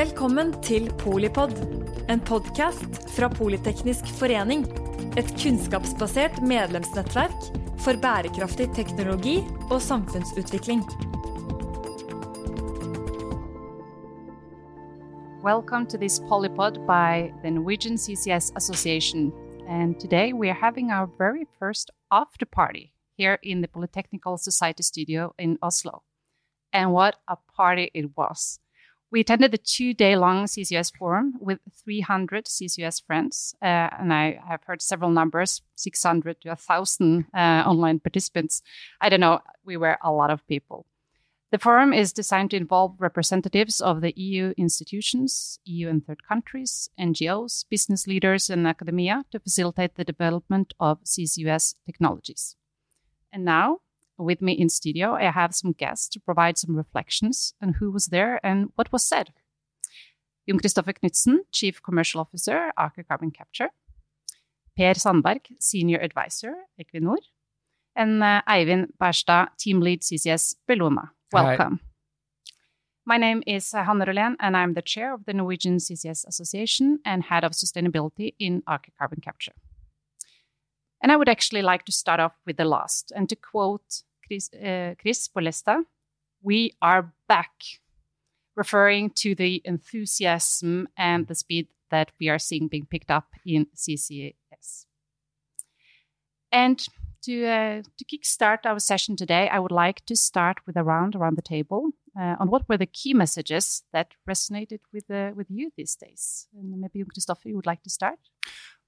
Velkommen 0.00 0.54
til 0.64 0.86
Polipod, 0.96 1.50
en 2.08 2.20
podkast 2.24 2.94
fra 3.12 3.28
Politeknisk 3.28 4.06
forening. 4.16 4.62
Et 5.20 5.32
kunnskapsbasert 5.42 6.38
medlemsnettverk 6.40 7.36
for 7.84 8.00
bærekraftig 8.00 8.70
teknologi 8.78 9.34
og 9.68 9.82
samfunnsutvikling. 9.82 10.80
Welcome 15.44 15.84
to 15.90 15.98
this 15.98 16.18
Polypod 16.28 16.80
by 16.86 17.28
the 17.42 17.50
Norwegian 17.50 17.98
CCS 17.98 18.52
Association. 18.56 19.32
And 19.68 20.00
today 20.00 20.32
we 20.32 20.48
are 20.48 20.60
having 20.66 20.90
our 20.90 21.10
very 21.18 21.44
first 21.58 21.90
after 22.10 22.46
party 22.46 22.94
here 23.18 23.36
in 23.42 23.60
the 23.60 23.68
Polytechnical 23.68 24.38
Society 24.38 24.82
studio 24.82 25.34
in 25.38 25.58
Oslo. 25.60 26.02
And 26.72 26.92
what 26.92 27.16
a 27.28 27.36
party 27.56 27.90
it 27.92 28.16
was! 28.16 28.60
We 29.12 29.20
attended 29.20 29.50
the 29.50 29.58
two 29.58 29.92
day 29.92 30.14
long 30.14 30.44
CCS 30.44 30.96
forum 30.96 31.34
with 31.40 31.58
300 31.84 32.44
CCS 32.46 33.04
friends. 33.04 33.54
Uh, 33.60 33.90
and 33.98 34.12
I 34.12 34.40
have 34.46 34.62
heard 34.64 34.80
several 34.80 35.10
numbers 35.10 35.62
600 35.74 36.40
to 36.42 36.48
1,000 36.50 37.26
uh, 37.34 37.38
online 37.38 37.98
participants. 37.98 38.62
I 39.00 39.08
don't 39.08 39.20
know, 39.20 39.40
we 39.64 39.76
were 39.76 39.98
a 40.02 40.12
lot 40.12 40.30
of 40.30 40.46
people. 40.46 40.86
The 41.50 41.58
forum 41.58 41.92
is 41.92 42.12
designed 42.12 42.52
to 42.52 42.56
involve 42.56 42.94
representatives 43.00 43.80
of 43.80 44.02
the 44.02 44.12
EU 44.16 44.54
institutions, 44.56 45.58
EU 45.64 45.88
and 45.88 46.06
third 46.06 46.22
countries, 46.22 46.88
NGOs, 46.98 47.64
business 47.68 48.06
leaders, 48.06 48.48
and 48.48 48.68
academia 48.68 49.24
to 49.32 49.40
facilitate 49.40 49.96
the 49.96 50.04
development 50.04 50.74
of 50.78 51.02
CCUS 51.02 51.74
technologies. 51.84 52.54
And 53.32 53.44
now, 53.44 53.78
with 54.20 54.42
me 54.42 54.52
in 54.52 54.68
studio, 54.68 55.14
I 55.14 55.30
have 55.30 55.54
some 55.54 55.72
guests 55.72 56.08
to 56.10 56.20
provide 56.20 56.58
some 56.58 56.76
reflections 56.76 57.54
on 57.62 57.74
who 57.74 57.90
was 57.90 58.06
there 58.06 58.40
and 58.44 58.68
what 58.76 58.92
was 58.92 59.04
said. 59.04 59.32
Jon 60.48 60.58
Kristoffer 60.58 60.94
Knutsen, 60.94 61.38
Chief 61.52 61.82
Commercial 61.82 62.20
Officer, 62.20 62.70
Aker 62.78 63.06
Carbon 63.06 63.30
Capture. 63.30 63.70
Per 64.76 64.94
Sandberg, 64.94 65.40
Senior 65.58 65.98
Advisor, 65.98 66.54
Equinor. 66.80 67.18
And 67.96 68.22
uh, 68.22 68.42
Eivind 68.48 68.88
Berstad, 69.00 69.48
Team 69.58 69.80
Lead 69.80 70.02
CCS, 70.02 70.54
Bellona. 70.68 71.10
Welcome. 71.32 71.80
Hi. 71.82 71.86
My 73.06 73.16
name 73.16 73.42
is 73.46 73.74
uh, 73.74 73.84
Hanne 73.84 74.04
Rolén, 74.06 74.36
and 74.40 74.56
I'm 74.56 74.74
the 74.74 74.82
chair 74.82 75.12
of 75.14 75.24
the 75.24 75.32
Norwegian 75.32 75.78
CCS 75.78 76.26
Association 76.26 77.00
and 77.04 77.24
head 77.24 77.44
of 77.44 77.52
sustainability 77.52 78.34
in 78.38 78.62
Aker 78.62 78.90
Carbon 78.98 79.20
Capture. 79.20 79.52
And 81.02 81.10
I 81.10 81.16
would 81.16 81.28
actually 81.28 81.62
like 81.62 81.84
to 81.86 81.92
start 81.92 82.20
off 82.20 82.34
with 82.46 82.56
the 82.56 82.64
last 82.64 83.12
and 83.16 83.28
to 83.28 83.36
quote 83.36 84.02
Chris, 84.30 84.48
uh, 84.54 84.94
Chris 85.00 85.28
Bolesta, 85.28 85.82
we 86.40 86.72
are 86.80 87.12
back, 87.28 87.50
referring 88.54 89.10
to 89.10 89.34
the 89.34 89.60
enthusiasm 89.64 90.86
and 90.96 91.26
the 91.26 91.34
speed 91.34 91.66
that 91.90 92.12
we 92.20 92.28
are 92.28 92.38
seeing 92.38 92.68
being 92.68 92.86
picked 92.86 93.10
up 93.10 93.26
in 93.44 93.66
CCS. 93.74 94.86
And 96.52 96.78
to, 97.22 97.44
uh, 97.44 97.82
to 97.98 98.04
kickstart 98.04 98.66
our 98.66 98.78
session 98.78 99.16
today, 99.16 99.48
I 99.48 99.58
would 99.58 99.72
like 99.72 100.06
to 100.06 100.14
start 100.14 100.58
with 100.64 100.76
a 100.76 100.84
round 100.84 101.16
around 101.16 101.36
the 101.36 101.42
table 101.42 101.90
uh, 102.16 102.36
on 102.38 102.50
what 102.50 102.68
were 102.68 102.78
the 102.78 102.86
key 102.86 103.14
messages 103.14 103.82
that 103.92 104.14
resonated 104.28 104.78
with, 104.92 105.10
uh, 105.10 105.32
with 105.34 105.48
you 105.50 105.72
these 105.76 105.96
days. 105.96 106.46
And 106.54 106.80
maybe, 106.80 107.02
Kristoffer, 107.02 107.46
you 107.46 107.56
would 107.56 107.66
like 107.66 107.82
to 107.82 107.90
start? 107.90 108.20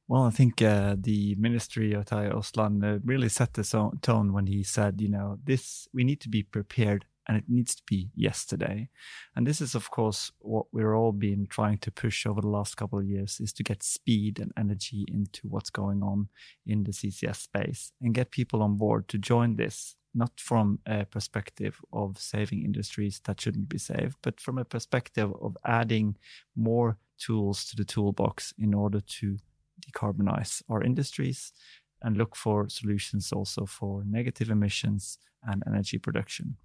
Well, 0.08 0.24
I 0.24 0.30
think 0.30 0.60
uh, 0.60 0.96
the 0.98 1.36
ministry 1.36 1.92
of 1.92 2.06
Terje 2.06 2.32
Aasland 2.34 2.84
uh, 2.84 2.98
really 3.04 3.28
set 3.28 3.54
the 3.54 3.62
tone 4.02 4.32
when 4.32 4.46
he 4.46 4.62
said, 4.62 5.00
you 5.00 5.08
know, 5.08 5.38
this 5.44 5.88
we 5.94 6.04
need 6.04 6.20
to 6.22 6.28
be 6.28 6.42
prepared 6.42 7.06
and 7.28 7.36
it 7.36 7.44
needs 7.48 7.74
to 7.76 7.82
be 7.86 8.10
yesterday. 8.14 8.88
And 9.36 9.46
this 9.46 9.60
is, 9.60 9.74
of 9.74 9.90
course, 9.90 10.32
what 10.40 10.66
we're 10.72 10.94
all 10.94 11.12
been 11.12 11.46
trying 11.46 11.78
to 11.78 11.90
push 11.90 12.26
over 12.26 12.40
the 12.40 12.48
last 12.48 12.76
couple 12.76 12.98
of 12.98 13.06
years 13.06 13.38
is 13.40 13.52
to 13.54 13.62
get 13.62 13.82
speed 13.82 14.40
and 14.40 14.52
energy 14.58 15.04
into 15.08 15.48
what's 15.48 15.70
going 15.70 16.02
on 16.02 16.28
in 16.66 16.84
the 16.84 16.90
CCS 16.90 17.36
space 17.36 17.92
and 18.00 18.14
get 18.14 18.32
people 18.32 18.62
on 18.62 18.76
board 18.76 19.08
to 19.08 19.18
join 19.18 19.56
this, 19.56 19.96
not 20.14 20.32
from 20.36 20.80
a 20.84 21.04
perspective 21.04 21.80
of 21.92 22.18
saving 22.18 22.64
industries 22.64 23.20
that 23.24 23.40
shouldn't 23.40 23.68
be 23.68 23.78
saved, 23.78 24.16
but 24.22 24.40
from 24.40 24.58
a 24.58 24.64
perspective 24.64 25.32
of 25.40 25.56
adding 25.64 26.16
more 26.56 26.98
tools 27.18 27.64
to 27.66 27.76
the 27.76 27.84
toolbox 27.84 28.52
in 28.58 28.74
order 28.74 29.00
to 29.00 29.38
decarbonize 29.80 30.62
our 30.68 30.82
industries 30.82 31.52
and 32.02 32.16
look 32.16 32.36
for 32.36 32.68
solutions 32.68 33.32
also 33.32 33.64
for 33.64 34.02
negative 34.04 34.50
emissions 34.50 35.18
and 35.44 35.62
energy 35.66 35.98
production. 35.98 36.56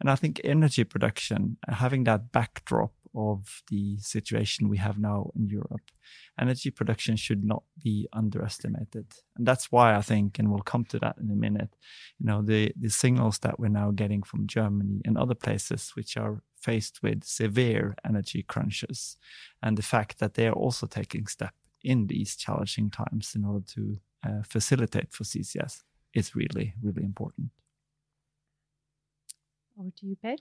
And 0.00 0.10
I 0.10 0.16
think 0.16 0.40
energy 0.44 0.84
production, 0.84 1.56
uh, 1.66 1.74
having 1.74 2.04
that 2.04 2.32
backdrop 2.32 2.92
of 3.14 3.62
the 3.70 3.98
situation 3.98 4.68
we 4.68 4.76
have 4.76 4.98
now 4.98 5.30
in 5.34 5.48
Europe, 5.48 5.90
energy 6.38 6.70
production 6.70 7.16
should 7.16 7.42
not 7.42 7.62
be 7.82 8.06
underestimated. 8.12 9.06
And 9.36 9.46
that's 9.46 9.72
why 9.72 9.96
I 9.96 10.02
think, 10.02 10.38
and 10.38 10.50
we'll 10.50 10.60
come 10.60 10.84
to 10.86 10.98
that 10.98 11.16
in 11.18 11.30
a 11.30 11.34
minute, 11.34 11.74
you 12.18 12.26
know, 12.26 12.42
the, 12.42 12.72
the 12.78 12.90
signals 12.90 13.38
that 13.40 13.58
we're 13.58 13.68
now 13.68 13.90
getting 13.90 14.22
from 14.22 14.46
Germany 14.46 15.00
and 15.04 15.16
other 15.16 15.34
places 15.34 15.92
which 15.94 16.16
are 16.16 16.42
faced 16.60 17.02
with 17.02 17.24
severe 17.24 17.96
energy 18.04 18.42
crunches 18.42 19.16
and 19.62 19.78
the 19.78 19.82
fact 19.82 20.18
that 20.18 20.34
they 20.34 20.46
are 20.46 20.52
also 20.52 20.86
taking 20.86 21.26
steps 21.26 21.54
in 21.82 22.06
these 22.06 22.36
challenging 22.36 22.90
times 22.90 23.34
in 23.34 23.44
order 23.44 23.64
to 23.74 23.98
uh, 24.26 24.42
facilitate 24.42 25.12
for 25.12 25.24
CCS 25.24 25.82
is 26.14 26.34
really, 26.34 26.74
really 26.82 27.04
important. 27.04 27.50
Over 29.78 29.90
to 29.98 30.06
you, 30.06 30.16
Per. 30.16 30.36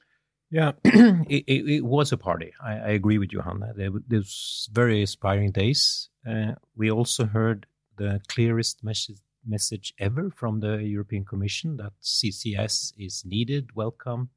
Yeah, 0.50 0.72
it, 0.84 1.44
it, 1.46 1.70
it, 1.70 1.86
was 1.86 2.12
a 2.12 2.18
party. 2.18 2.54
I, 2.64 2.72
I 2.72 2.90
agree 2.90 3.18
with 3.18 3.30
Johanna. 3.30 3.74
There, 3.76 3.90
there 4.08 4.20
was 4.20 4.70
very 4.72 5.02
inspiring 5.02 5.52
days. 5.52 6.10
Uh, 6.28 6.54
we 6.76 6.90
also 6.90 7.26
heard 7.26 7.66
the 7.98 8.22
clearest 8.30 8.84
message, 8.84 9.18
message 9.46 9.94
ever 10.00 10.32
from 10.32 10.62
the 10.62 10.78
European 10.78 11.26
Commission 11.26 11.78
that 11.78 11.92
CCS 12.02 12.94
is 12.98 13.24
needed, 13.26 13.76
welcome, 13.76 14.30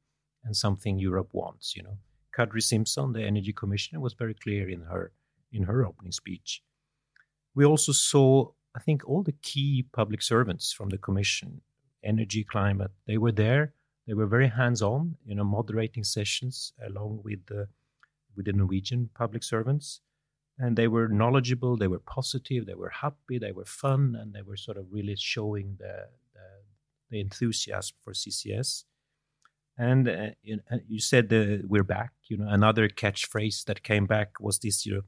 and 0.43 0.55
something 0.55 0.99
Europe 0.99 1.29
wants. 1.31 1.75
You 1.77 1.83
know, 1.83 1.97
Kadri 2.37 2.61
Simson, 2.61 3.13
the 3.13 3.23
Energy 3.23 3.53
Commissioner, 3.53 4.01
was 4.01 4.13
very 4.13 4.33
clear 4.33 4.69
in 4.69 4.81
her 4.81 5.13
in 5.53 5.63
her 5.63 5.85
opening 5.85 6.11
speech 6.11 6.61
we 7.55 7.65
also 7.65 7.91
saw, 7.91 8.51
I 8.75 8.79
think, 8.79 9.07
all 9.07 9.23
the 9.23 9.35
key 9.41 9.85
public 9.91 10.21
servants 10.21 10.71
from 10.71 10.89
the 10.89 10.97
Commission, 10.97 11.61
energy, 12.03 12.43
climate, 12.43 12.91
they 13.07 13.17
were 13.17 13.31
there. 13.31 13.73
They 14.07 14.13
were 14.13 14.27
very 14.27 14.47
hands-on, 14.47 15.17
you 15.25 15.35
know, 15.35 15.43
moderating 15.43 16.03
sessions 16.03 16.73
along 16.85 17.21
with 17.23 17.45
the 17.45 17.67
with 18.35 18.45
the 18.45 18.53
Norwegian 18.53 19.09
public 19.13 19.43
servants, 19.43 20.01
and 20.57 20.77
they 20.77 20.87
were 20.87 21.07
knowledgeable. 21.07 21.77
They 21.77 21.87
were 21.87 21.99
positive. 21.99 22.65
They 22.65 22.75
were 22.75 22.89
happy. 22.89 23.37
They 23.37 23.51
were 23.51 23.65
fun, 23.65 24.17
and 24.19 24.33
they 24.33 24.41
were 24.41 24.57
sort 24.57 24.77
of 24.77 24.85
really 24.91 25.15
showing 25.17 25.75
the 25.79 26.07
the, 26.33 26.45
the 27.09 27.19
enthusiasm 27.19 27.95
for 28.03 28.13
CCS. 28.13 28.85
And 29.77 30.07
uh, 30.07 30.27
you, 30.43 30.57
know, 30.57 30.79
you, 30.87 30.99
said 30.99 31.29
the, 31.29 31.63
we're 31.67 31.83
back. 31.83 32.11
You 32.27 32.37
know, 32.37 32.47
another 32.49 32.87
catchphrase 32.87 33.65
that 33.65 33.83
came 33.83 34.05
back 34.05 34.39
was 34.39 34.59
this. 34.59 34.85
You 34.85 34.95
know, 34.95 35.01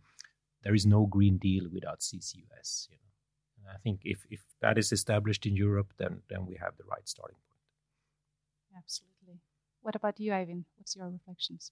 there 0.64 0.76
is 0.76 0.86
no 0.86 1.06
Green 1.06 1.38
Deal 1.38 1.66
without 1.72 2.00
CCUS. 2.00 2.88
You 2.90 2.98
know, 2.98 3.12
and 3.58 3.68
I 3.76 3.78
think 3.84 4.02
if 4.04 4.26
if 4.30 4.42
that 4.62 4.78
is 4.78 4.92
established 4.92 5.46
in 5.46 5.56
Europe, 5.56 5.94
then 5.98 6.22
then 6.30 6.46
we 6.46 6.56
have 6.56 6.78
the 6.78 6.86
right 6.86 7.08
starting 7.08 7.38
point. 7.48 7.54
Absolutely. 8.78 9.42
What 9.82 9.96
about 9.96 10.20
you, 10.20 10.32
Eivind? 10.32 10.64
What's 10.78 10.96
your 10.96 11.10
reflections? 11.10 11.72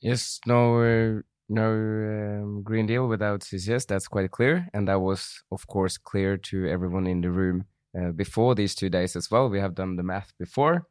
Yes, 0.00 0.40
no, 0.46 0.82
uh, 0.82 1.22
no 1.48 1.70
um, 1.70 2.62
Green 2.62 2.86
Deal 2.86 3.08
without 3.08 3.40
CCS. 3.40 3.86
That's 3.86 4.08
quite 4.08 4.30
clear, 4.30 4.68
and 4.74 4.86
that 4.88 5.00
was, 5.00 5.42
of 5.50 5.66
course, 5.66 5.96
clear 5.96 6.36
to 6.36 6.66
everyone 6.68 7.06
in 7.06 7.22
the 7.22 7.30
room 7.30 7.64
uh, 7.98 8.10
before 8.10 8.54
these 8.54 8.74
two 8.74 8.90
days 8.90 9.16
as 9.16 9.30
well. 9.30 9.48
We 9.48 9.60
have 9.60 9.74
done 9.74 9.96
the 9.96 10.02
math 10.02 10.32
before, 10.38 10.86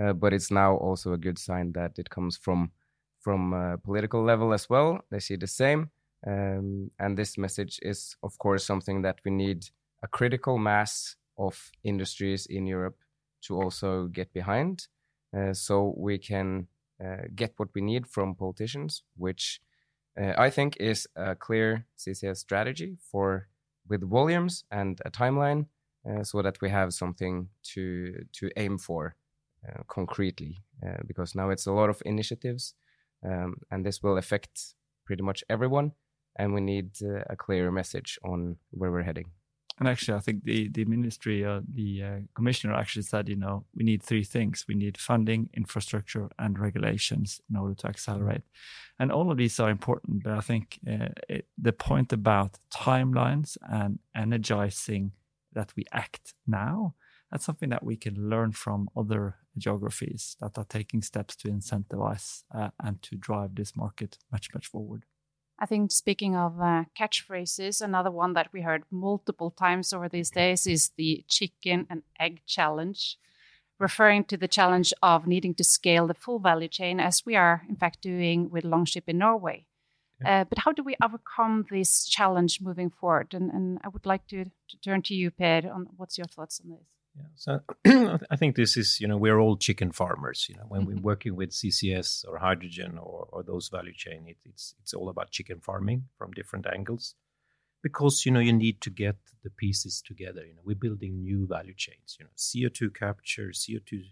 uh, 0.00 0.12
but 0.12 0.34
it's 0.34 0.50
now 0.50 0.76
also 0.76 1.14
a 1.14 1.18
good 1.18 1.38
sign 1.38 1.72
that 1.72 1.92
it 1.98 2.10
comes 2.10 2.36
from 2.36 2.72
from 3.20 3.52
a 3.52 3.78
political 3.78 4.22
level 4.22 4.52
as 4.52 4.68
well. 4.68 5.00
They 5.10 5.20
see 5.20 5.36
the 5.36 5.46
same. 5.46 5.90
Um, 6.26 6.90
and 6.98 7.16
this 7.16 7.36
message 7.36 7.78
is, 7.82 8.16
of 8.22 8.38
course, 8.38 8.64
something 8.64 9.02
that 9.02 9.18
we 9.24 9.30
need 9.30 9.66
a 10.02 10.08
critical 10.08 10.58
mass 10.58 11.16
of 11.38 11.70
industries 11.82 12.46
in 12.46 12.66
Europe 12.66 12.98
to 13.42 13.60
also 13.60 14.06
get 14.06 14.32
behind 14.32 14.86
uh, 15.36 15.52
so 15.52 15.94
we 15.96 16.18
can 16.18 16.68
uh, 17.02 17.22
get 17.34 17.54
what 17.56 17.68
we 17.74 17.80
need 17.80 18.06
from 18.06 18.34
politicians, 18.34 19.02
which 19.16 19.60
uh, 20.20 20.34
I 20.38 20.50
think 20.50 20.76
is 20.76 21.08
a 21.16 21.34
clear 21.34 21.86
CCS 21.98 22.36
strategy 22.36 22.98
for 23.10 23.48
with 23.88 24.08
volumes 24.08 24.64
and 24.70 25.00
a 25.04 25.10
timeline 25.10 25.66
uh, 26.08 26.22
so 26.22 26.42
that 26.42 26.60
we 26.60 26.70
have 26.70 26.92
something 26.94 27.48
to 27.62 28.24
to 28.32 28.50
aim 28.56 28.78
for 28.78 29.16
uh, 29.68 29.82
concretely 29.88 30.62
uh, 30.86 30.98
because 31.06 31.34
now 31.34 31.50
it's 31.50 31.66
a 31.66 31.72
lot 31.72 31.90
of 31.90 32.02
initiatives 32.04 32.74
um, 33.24 33.56
and 33.70 33.84
this 33.84 34.02
will 34.02 34.16
affect 34.16 34.74
pretty 35.04 35.22
much 35.22 35.42
everyone 35.48 35.92
and 36.36 36.54
we 36.54 36.60
need 36.60 36.90
uh, 37.02 37.22
a 37.28 37.36
clear 37.36 37.70
message 37.70 38.18
on 38.24 38.56
where 38.70 38.90
we're 38.90 39.02
heading. 39.02 39.26
And 39.78 39.88
actually, 39.88 40.16
I 40.16 40.20
think 40.20 40.44
the 40.44 40.68
the 40.68 40.84
ministry, 40.84 41.44
uh, 41.44 41.60
the 41.74 42.02
uh, 42.02 42.18
commissioner, 42.34 42.74
actually 42.74 43.02
said, 43.02 43.28
you 43.28 43.36
know, 43.36 43.64
we 43.74 43.84
need 43.84 44.02
three 44.02 44.22
things: 44.22 44.64
we 44.68 44.74
need 44.74 44.98
funding, 44.98 45.48
infrastructure, 45.54 46.28
and 46.38 46.58
regulations 46.58 47.40
in 47.50 47.56
order 47.56 47.74
to 47.74 47.88
accelerate. 47.88 48.42
And 48.98 49.10
all 49.10 49.30
of 49.30 49.38
these 49.38 49.58
are 49.58 49.70
important. 49.70 50.22
But 50.24 50.34
I 50.34 50.40
think 50.40 50.78
uh, 50.86 51.08
it, 51.28 51.46
the 51.56 51.72
point 51.72 52.12
about 52.12 52.58
timelines 52.70 53.56
and 53.62 53.98
energizing 54.14 55.12
that 55.54 55.72
we 55.74 55.84
act 55.92 56.34
now 56.46 56.94
that's 57.32 57.46
something 57.46 57.70
that 57.70 57.82
we 57.82 57.96
can 57.96 58.28
learn 58.28 58.52
from 58.52 58.90
other 58.94 59.36
geographies 59.56 60.36
that 60.40 60.58
are 60.58 60.66
taking 60.68 61.00
steps 61.00 61.34
to 61.36 61.48
incentivize 61.48 62.42
uh, 62.54 62.68
and 62.84 63.02
to 63.02 63.16
drive 63.16 63.54
this 63.54 63.74
market 63.74 64.18
much 64.30 64.48
much 64.54 64.66
forward. 64.66 65.04
I 65.62 65.66
think 65.66 65.92
speaking 65.92 66.34
of 66.34 66.60
uh, 66.60 66.86
catchphrases, 66.98 67.80
another 67.80 68.10
one 68.10 68.32
that 68.32 68.52
we 68.52 68.62
heard 68.62 68.82
multiple 68.90 69.52
times 69.52 69.92
over 69.92 70.08
these 70.08 70.28
days 70.28 70.66
is 70.66 70.90
the 70.96 71.24
chicken 71.28 71.86
and 71.88 72.02
egg 72.18 72.40
challenge, 72.46 73.16
referring 73.78 74.24
to 74.24 74.36
the 74.36 74.48
challenge 74.48 74.92
of 75.04 75.24
needing 75.24 75.54
to 75.54 75.62
scale 75.62 76.08
the 76.08 76.14
full 76.14 76.40
value 76.40 76.66
chain, 76.66 76.98
as 76.98 77.24
we 77.24 77.36
are, 77.36 77.62
in 77.68 77.76
fact, 77.76 78.00
doing 78.00 78.50
with 78.50 78.64
Longship 78.64 79.04
in 79.06 79.18
Norway. 79.18 79.66
Uh, 80.24 80.42
but 80.42 80.58
how 80.58 80.72
do 80.72 80.82
we 80.82 80.96
overcome 81.00 81.64
this 81.70 82.06
challenge 82.06 82.60
moving 82.60 82.90
forward? 82.90 83.32
And, 83.32 83.52
and 83.52 83.78
I 83.84 83.88
would 83.88 84.04
like 84.04 84.26
to, 84.28 84.46
to 84.46 84.80
turn 84.82 85.02
to 85.02 85.14
you, 85.14 85.30
Per, 85.30 85.62
on 85.72 85.86
what's 85.96 86.18
your 86.18 86.26
thoughts 86.26 86.60
on 86.64 86.70
this? 86.70 86.88
Yeah, 87.14 87.24
so 87.34 87.60
I 88.30 88.36
think 88.36 88.56
this 88.56 88.76
is, 88.76 88.98
you 89.00 89.06
know, 89.06 89.18
we're 89.18 89.38
all 89.38 89.56
chicken 89.56 89.92
farmers. 89.92 90.46
You 90.48 90.56
know, 90.56 90.64
when 90.68 90.82
mm-hmm. 90.82 90.96
we're 90.96 91.02
working 91.02 91.36
with 91.36 91.50
CCS 91.50 92.24
or 92.26 92.38
hydrogen 92.38 92.98
or, 92.98 93.28
or 93.30 93.42
those 93.42 93.68
value 93.68 93.92
chain, 93.92 94.24
it, 94.26 94.38
it's 94.44 94.74
it's 94.80 94.94
all 94.94 95.08
about 95.08 95.30
chicken 95.30 95.60
farming 95.60 96.04
from 96.16 96.32
different 96.32 96.66
angles, 96.66 97.14
because 97.82 98.24
you 98.24 98.32
know 98.32 98.40
you 98.40 98.52
need 98.52 98.80
to 98.80 98.90
get 98.90 99.16
the 99.42 99.50
pieces 99.50 100.00
together. 100.00 100.46
You 100.46 100.54
know, 100.54 100.62
we're 100.64 100.76
building 100.76 101.22
new 101.22 101.46
value 101.46 101.74
chains. 101.76 102.16
You 102.18 102.24
know, 102.24 102.30
CO 102.36 102.70
two 102.70 102.90
capture, 102.90 103.52
CO 103.52 103.78
two 103.84 104.04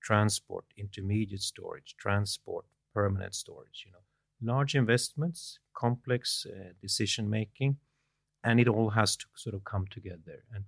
transport, 0.00 0.66
intermediate 0.76 1.42
storage, 1.42 1.96
transport, 1.98 2.66
permanent 2.92 3.34
storage. 3.34 3.84
You 3.84 3.92
know, 3.92 4.52
large 4.52 4.76
investments, 4.76 5.58
complex 5.74 6.46
uh, 6.48 6.72
decision 6.80 7.28
making, 7.28 7.78
and 8.44 8.60
it 8.60 8.68
all 8.68 8.90
has 8.90 9.16
to 9.16 9.26
sort 9.34 9.54
of 9.56 9.64
come 9.64 9.86
together 9.90 10.44
and 10.54 10.64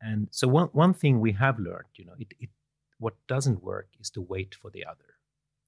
and 0.00 0.28
so 0.30 0.48
one, 0.48 0.68
one 0.72 0.94
thing 0.94 1.20
we 1.20 1.32
have 1.32 1.58
learned, 1.58 1.88
you 1.96 2.04
know, 2.04 2.14
it, 2.18 2.32
it 2.40 2.50
what 2.98 3.14
doesn't 3.26 3.62
work 3.62 3.88
is 4.00 4.10
to 4.10 4.20
wait 4.20 4.54
for 4.54 4.70
the 4.70 4.84
other. 4.84 5.14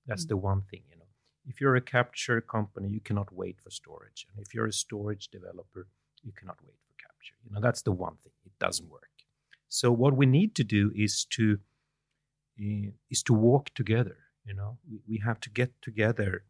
That's 0.06 0.22
mm-hmm. 0.22 0.28
the 0.28 0.36
one 0.36 0.62
thing, 0.62 0.82
you 0.90 0.96
know. 0.96 1.04
If 1.46 1.60
you're 1.60 1.76
a 1.76 1.80
capture 1.80 2.40
company, 2.40 2.88
you 2.88 3.00
cannot 3.00 3.32
wait 3.32 3.60
for 3.60 3.70
storage. 3.70 4.26
And 4.30 4.44
if 4.44 4.54
you're 4.54 4.66
a 4.66 4.72
storage 4.72 5.28
developer, 5.28 5.88
you 6.22 6.32
cannot 6.32 6.58
wait 6.62 6.76
for 6.86 6.94
capture. 7.02 7.34
You 7.44 7.54
know, 7.54 7.60
that's 7.60 7.82
the 7.82 7.92
one 7.92 8.16
thing. 8.22 8.32
It 8.44 8.52
doesn't 8.58 8.90
work. 8.90 9.08
So 9.68 9.90
what 9.92 10.16
we 10.16 10.26
need 10.26 10.54
to 10.56 10.64
do 10.64 10.92
is 10.94 11.24
to 11.36 11.58
uh, 12.60 12.90
is 13.08 13.22
to 13.24 13.32
walk 13.32 13.70
together. 13.74 14.18
You 14.44 14.54
know, 14.54 14.78
we, 14.90 15.00
we 15.08 15.18
have 15.18 15.40
to 15.40 15.50
get 15.50 15.72
together, 15.80 16.44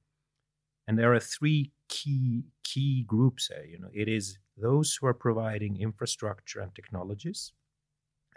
and 0.86 0.98
there 0.98 1.12
are 1.12 1.20
three 1.20 1.72
key 1.88 2.44
key 2.64 3.04
groups 3.06 3.48
here. 3.48 3.64
You 3.64 3.78
know, 3.78 3.90
it 3.92 4.08
is 4.08 4.38
those 4.56 4.96
who 4.96 5.06
are 5.06 5.14
providing 5.14 5.80
infrastructure 5.80 6.60
and 6.60 6.74
technologies. 6.74 7.52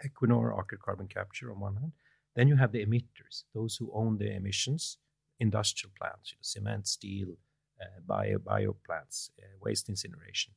Equinor, 0.04 0.56
Aker 0.56 0.78
Carbon 0.78 1.08
Capture 1.08 1.50
on 1.50 1.60
one 1.60 1.76
hand. 1.76 1.92
Then 2.36 2.48
you 2.48 2.56
have 2.56 2.72
the 2.72 2.84
emitters, 2.84 3.44
those 3.54 3.76
who 3.76 3.90
own 3.94 4.18
the 4.18 4.34
emissions, 4.34 4.98
industrial 5.40 5.92
plants, 5.98 6.32
you 6.32 6.36
know, 6.36 6.42
cement, 6.42 6.86
steel, 6.88 7.36
uh, 7.80 8.00
bio, 8.06 8.38
bio 8.38 8.76
plants, 8.86 9.30
uh, 9.38 9.46
waste 9.60 9.88
incineration, 9.88 10.52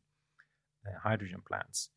uh, 0.88 1.00
hydrogen 1.02 1.42
plants. 1.48 1.90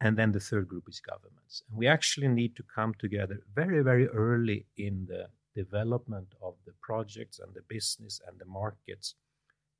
And 0.00 0.16
then 0.16 0.32
the 0.32 0.40
third 0.40 0.68
group 0.68 0.84
is 0.88 1.00
governments. 1.00 1.62
And 1.68 1.78
we 1.78 1.86
actually 1.86 2.28
need 2.28 2.54
to 2.56 2.62
come 2.62 2.94
together 2.94 3.40
very, 3.54 3.82
very 3.82 4.06
early 4.08 4.66
in 4.76 5.06
the 5.08 5.28
development 5.54 6.34
of 6.40 6.54
the 6.66 6.72
projects 6.80 7.38
and 7.40 7.52
the 7.54 7.62
business 7.68 8.20
and 8.26 8.38
the 8.38 8.44
markets 8.44 9.14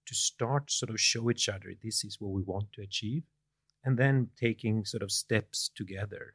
to 0.06 0.14
start 0.14 0.70
sort 0.70 0.90
of 0.90 1.00
show 1.00 1.30
each 1.30 1.48
other 1.48 1.74
this 1.82 2.02
is 2.02 2.20
what 2.20 2.32
we 2.32 2.42
want 2.42 2.72
to 2.72 2.82
achieve 2.82 3.22
and 3.84 3.96
then 3.98 4.28
taking 4.36 4.84
sort 4.84 5.02
of 5.02 5.12
steps 5.12 5.70
together 5.76 6.34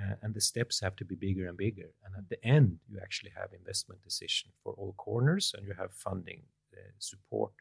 uh, 0.00 0.14
and 0.22 0.34
the 0.34 0.40
steps 0.40 0.80
have 0.80 0.94
to 0.96 1.04
be 1.04 1.14
bigger 1.14 1.48
and 1.48 1.56
bigger. 1.56 1.90
And 2.04 2.14
at 2.16 2.28
the 2.28 2.44
end, 2.44 2.78
you 2.88 2.98
actually 3.00 3.32
have 3.34 3.52
investment 3.52 4.02
decision 4.02 4.50
for 4.62 4.74
all 4.74 4.94
corners, 4.98 5.54
and 5.56 5.66
you 5.66 5.74
have 5.74 5.92
funding 5.92 6.42
uh, 6.74 6.92
support. 6.98 7.52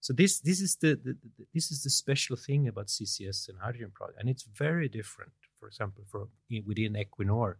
So 0.00 0.12
this 0.12 0.40
this 0.40 0.60
is 0.60 0.76
the, 0.76 0.94
the, 1.04 1.16
the, 1.38 1.46
this 1.52 1.70
is 1.70 1.82
the 1.82 1.90
special 1.90 2.36
thing 2.36 2.68
about 2.68 2.86
CCS 2.86 3.48
and 3.48 3.58
hydrogen 3.58 3.90
project, 3.92 4.20
and 4.20 4.30
it's 4.30 4.44
very 4.44 4.88
different. 4.88 5.32
For 5.58 5.66
example, 5.66 6.04
for 6.08 6.28
within 6.66 6.94
Equinor, 6.94 7.56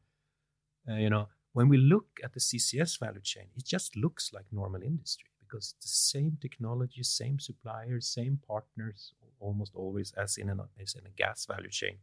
uh, 0.89 0.95
you 0.95 1.11
know, 1.11 1.29
when 1.53 1.69
we 1.69 1.77
look 1.77 2.07
at 2.25 2.33
the 2.33 2.41
CCS 2.41 2.99
value 2.99 3.21
chain, 3.21 3.49
it 3.57 3.67
just 3.67 3.97
looks 3.97 4.33
like 4.33 4.47
normal 4.53 4.83
industry 4.83 5.29
because 5.41 5.75
it's 5.77 5.87
the 5.87 6.19
same 6.19 6.39
technology, 6.41 7.03
same 7.03 7.41
suppliers, 7.41 8.07
same 8.07 8.39
partners, 8.47 9.13
almost 9.41 9.73
always 9.75 10.13
as 10.13 10.39
in 10.39 10.49
an, 10.49 10.61
as 10.81 10.95
in 10.95 11.05
a 11.07 11.11
gas 11.11 11.45
value 11.45 11.69
chain 11.71 11.99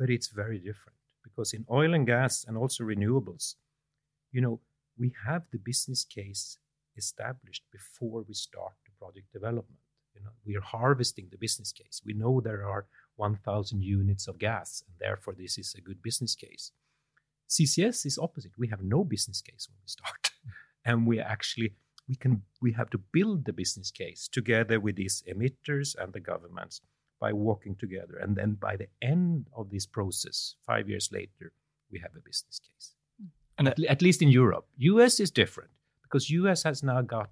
but 0.00 0.08
it's 0.08 0.28
very 0.28 0.58
different 0.58 0.96
because 1.22 1.52
in 1.52 1.66
oil 1.70 1.92
and 1.92 2.06
gas 2.06 2.46
and 2.48 2.56
also 2.56 2.82
renewables, 2.82 3.56
you 4.32 4.40
know, 4.40 4.58
we 4.98 5.12
have 5.26 5.42
the 5.52 5.58
business 5.58 6.04
case 6.04 6.58
established 6.96 7.64
before 7.70 8.24
we 8.26 8.32
start 8.32 8.72
the 8.86 8.92
project 8.98 9.30
development. 9.30 9.78
You 10.14 10.22
know, 10.22 10.30
we 10.46 10.56
are 10.56 10.62
harvesting 10.62 11.28
the 11.30 11.36
business 11.36 11.70
case. 11.70 12.00
We 12.04 12.14
know 12.14 12.40
there 12.40 12.66
are 12.66 12.86
1,000 13.16 13.82
units 13.82 14.26
of 14.26 14.38
gas, 14.38 14.82
and 14.86 14.96
therefore 14.98 15.34
this 15.36 15.58
is 15.58 15.74
a 15.76 15.82
good 15.82 16.02
business 16.02 16.34
case. 16.34 16.72
CCS 17.48 18.06
is 18.06 18.18
opposite. 18.18 18.52
We 18.56 18.68
have 18.68 18.82
no 18.82 19.04
business 19.04 19.42
case 19.42 19.68
when 19.68 19.76
we 19.82 19.88
start, 19.88 20.30
and 20.84 21.06
we 21.06 21.20
actually 21.20 21.74
we 22.08 22.16
can 22.16 22.42
we 22.62 22.72
have 22.72 22.88
to 22.90 22.98
build 22.98 23.44
the 23.44 23.52
business 23.52 23.90
case 23.90 24.28
together 24.28 24.80
with 24.80 24.96
these 24.96 25.22
emitters 25.28 25.94
and 25.94 26.12
the 26.12 26.20
governments 26.20 26.80
by 27.20 27.32
working 27.32 27.76
together. 27.76 28.16
And 28.20 28.34
then 28.34 28.54
by 28.54 28.76
the 28.76 28.88
end 29.02 29.46
of 29.54 29.70
this 29.70 29.86
process, 29.86 30.56
five 30.66 30.88
years 30.88 31.10
later, 31.12 31.52
we 31.92 31.98
have 32.00 32.12
a 32.16 32.20
business 32.20 32.58
case. 32.58 32.94
And 33.58 33.68
at, 33.68 33.78
at 33.84 34.02
least 34.02 34.22
in 34.22 34.30
Europe, 34.30 34.66
US 34.78 35.20
is 35.20 35.30
different 35.30 35.70
because 36.02 36.30
US 36.30 36.62
has 36.62 36.82
now 36.82 37.02
got 37.02 37.30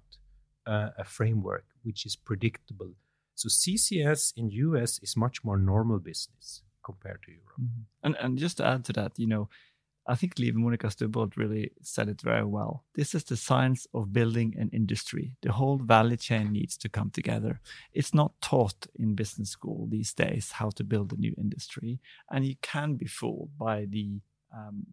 uh, 0.67 0.89
a 0.97 1.03
framework 1.03 1.65
which 1.83 2.05
is 2.05 2.15
predictable. 2.15 2.91
So 3.35 3.49
CCS 3.49 4.33
in 4.37 4.51
US 4.51 4.99
is 5.01 5.17
much 5.17 5.43
more 5.43 5.57
normal 5.57 5.99
business 5.99 6.61
compared 6.83 7.21
to 7.23 7.31
Europe. 7.31 7.59
Mm-hmm. 7.59 7.81
And 8.03 8.15
and 8.23 8.37
just 8.37 8.57
to 8.57 8.65
add 8.65 8.85
to 8.85 8.93
that, 8.93 9.17
you 9.17 9.27
know, 9.27 9.49
I 10.09 10.15
think 10.15 10.39
Liv 10.39 10.55
Monica 10.55 10.87
Stubholt 10.87 11.37
really 11.37 11.71
said 11.83 12.09
it 12.09 12.21
very 12.21 12.43
well. 12.43 12.83
This 12.95 13.13
is 13.13 13.23
the 13.23 13.37
science 13.37 13.85
of 13.93 14.11
building 14.11 14.55
an 14.57 14.69
industry. 14.73 15.33
The 15.43 15.51
whole 15.51 15.77
value 15.77 16.17
chain 16.17 16.51
needs 16.51 16.75
to 16.77 16.89
come 16.89 17.11
together. 17.11 17.61
It's 17.93 18.13
not 18.13 18.31
taught 18.41 18.87
in 18.95 19.13
business 19.13 19.51
school 19.51 19.87
these 19.87 20.11
days 20.13 20.53
how 20.53 20.71
to 20.71 20.83
build 20.83 21.13
a 21.13 21.17
new 21.17 21.35
industry, 21.37 21.99
and 22.31 22.43
you 22.43 22.55
can 22.63 22.95
be 22.95 23.05
fooled 23.05 23.51
by 23.57 23.85
the 23.85 24.19
um, 24.51 24.87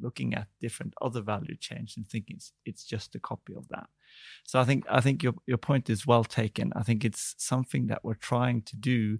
looking 0.00 0.34
at 0.34 0.48
different 0.60 0.94
other 1.00 1.20
value 1.20 1.56
chains 1.56 1.94
and 1.96 2.06
thinking 2.06 2.36
it's, 2.36 2.52
it's 2.64 2.84
just 2.84 3.14
a 3.14 3.20
copy 3.20 3.54
of 3.54 3.68
that. 3.68 3.88
So 4.44 4.58
I 4.58 4.64
think 4.64 4.84
I 4.90 5.00
think 5.00 5.22
your 5.22 5.34
your 5.46 5.58
point 5.58 5.88
is 5.90 6.06
well 6.06 6.24
taken. 6.24 6.72
I 6.74 6.82
think 6.82 7.04
it's 7.04 7.34
something 7.38 7.86
that 7.86 8.02
we're 8.02 8.14
trying 8.14 8.62
to 8.62 8.76
do, 8.76 9.18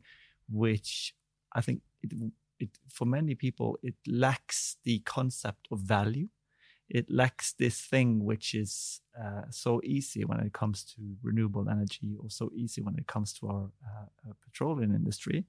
which 0.50 1.15
I 1.55 1.61
think 1.61 1.83
it 2.03 2.12
it 2.59 2.71
for 2.89 3.05
many 3.05 3.35
people 3.35 3.79
it 3.83 3.95
lacks 4.07 4.77
the 4.85 5.01
concept 5.01 5.69
of 5.71 5.81
value. 5.81 6.29
It 6.89 7.11
lacks 7.11 7.53
this 7.53 7.81
thing 7.81 8.25
which 8.25 8.55
is 8.55 9.01
uh, 9.21 9.43
so 9.51 9.81
easy 9.83 10.25
when 10.25 10.39
it 10.39 10.53
comes 10.53 10.85
to 10.95 11.17
renewable 11.21 11.69
energy 11.69 12.15
or 12.21 12.31
so 12.31 12.53
easy 12.55 12.81
when 12.81 12.97
it 12.97 13.09
comes 13.09 13.33
to 13.35 13.49
our 13.49 13.71
uh, 13.85 14.31
uh, 14.31 14.33
petroleum 14.45 14.95
industry 14.95 15.47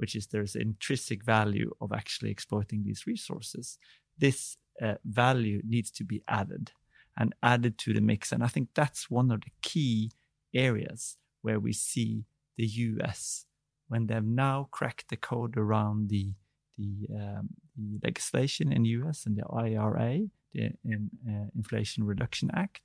which 0.00 0.16
is 0.16 0.28
there's 0.28 0.56
intrinsic 0.56 1.22
value 1.22 1.70
of 1.82 1.92
actually 1.92 2.30
exploiting 2.30 2.82
these 2.82 3.06
resources. 3.06 3.76
This 4.16 4.56
uh, 4.80 4.94
value 5.04 5.60
needs 5.68 5.90
to 5.90 6.04
be 6.04 6.22
added 6.26 6.72
and 7.18 7.34
added 7.42 7.76
to 7.76 7.92
the 7.92 8.00
mix. 8.00 8.32
And 8.32 8.42
i 8.42 8.46
think 8.46 8.68
that's 8.74 9.10
one 9.10 9.30
of 9.30 9.42
the 9.42 9.50
key 9.60 10.10
areas 10.54 11.18
where 11.42 11.60
we 11.60 11.74
see 11.74 12.24
the 12.56 12.66
us 12.66 13.44
when 13.88 14.06
they've 14.06 14.24
now 14.24 14.68
cracked 14.70 15.08
the 15.10 15.16
code 15.16 15.58
around 15.58 16.08
the 16.08 16.32
the, 16.80 17.14
um, 17.14 17.48
the 17.76 17.98
legislation 18.02 18.72
in 18.72 18.82
the 18.82 18.90
US 19.00 19.26
and 19.26 19.36
the 19.36 19.46
IRA, 19.52 20.20
the 20.52 20.70
in, 20.84 21.10
uh, 21.28 21.48
Inflation 21.54 22.04
Reduction 22.04 22.50
Act, 22.54 22.80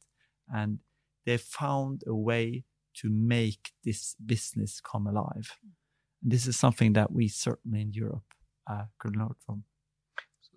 and 0.54 0.80
they 1.26 1.38
found 1.38 2.04
a 2.06 2.16
way 2.16 2.66
to 3.02 3.10
make 3.10 3.72
this 3.84 4.16
business 4.26 4.82
come 4.82 5.08
alive. 5.08 5.58
And 6.22 6.32
this 6.32 6.48
is 6.48 6.58
something 6.58 6.94
that 6.94 7.12
we 7.12 7.28
certainly 7.28 7.82
in 7.82 7.94
Europe 7.94 8.34
uh, 8.70 8.86
could 9.00 9.16
learn 9.16 9.36
from. 9.46 9.64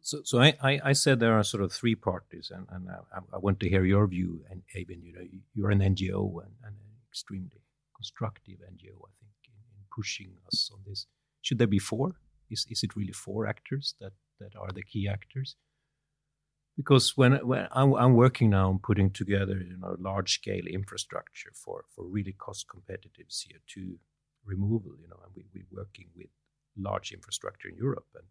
So, 0.00 0.20
so 0.24 0.40
I, 0.40 0.56
I, 0.62 0.80
I, 0.84 0.92
said 0.92 1.20
there 1.20 1.38
are 1.38 1.42
sort 1.42 1.62
of 1.62 1.72
three 1.72 1.94
parties, 1.94 2.50
and, 2.54 2.66
and 2.70 2.88
I, 2.88 3.18
I, 3.34 3.38
want 3.38 3.60
to 3.60 3.68
hear 3.68 3.84
your 3.84 4.06
view. 4.06 4.44
And 4.48 4.62
Eivind, 4.76 5.04
you 5.04 5.12
know, 5.12 5.24
you're 5.54 5.70
an 5.70 5.80
NGO 5.80 6.22
and, 6.42 6.52
and 6.64 6.74
an 6.74 6.92
extremely 7.10 7.60
constructive 7.94 8.58
NGO, 8.60 8.96
I 9.04 9.12
think, 9.20 9.36
in, 9.44 9.58
in 9.76 9.84
pushing 9.94 10.30
us 10.46 10.70
on 10.72 10.80
this. 10.86 11.06
Should 11.42 11.58
there 11.58 11.66
be 11.66 11.78
four? 11.78 12.14
Is 12.50 12.66
is 12.70 12.82
it 12.82 12.96
really 12.96 13.12
four 13.12 13.46
actors 13.46 13.94
that 14.00 14.12
that 14.40 14.56
are 14.56 14.72
the 14.72 14.82
key 14.82 15.08
actors? 15.08 15.56
Because 16.76 17.16
when 17.16 17.32
when 17.46 17.68
I'm, 17.72 17.92
I'm 17.94 18.14
working 18.14 18.50
now 18.50 18.68
on 18.68 18.78
putting 18.78 19.10
together 19.10 19.56
you 19.56 19.76
know 19.78 19.96
large 19.98 20.34
scale 20.34 20.66
infrastructure 20.66 21.52
for 21.54 21.84
for 21.94 22.04
really 22.04 22.32
cost 22.32 22.68
competitive 22.68 23.28
CO2 23.28 23.98
removal, 24.44 24.92
you 25.00 25.08
know, 25.08 25.20
and 25.24 25.32
we, 25.36 25.44
we're 25.54 25.80
working 25.80 26.08
with 26.16 26.30
large 26.76 27.12
infrastructure 27.12 27.68
in 27.68 27.76
Europe 27.76 28.06
and 28.14 28.24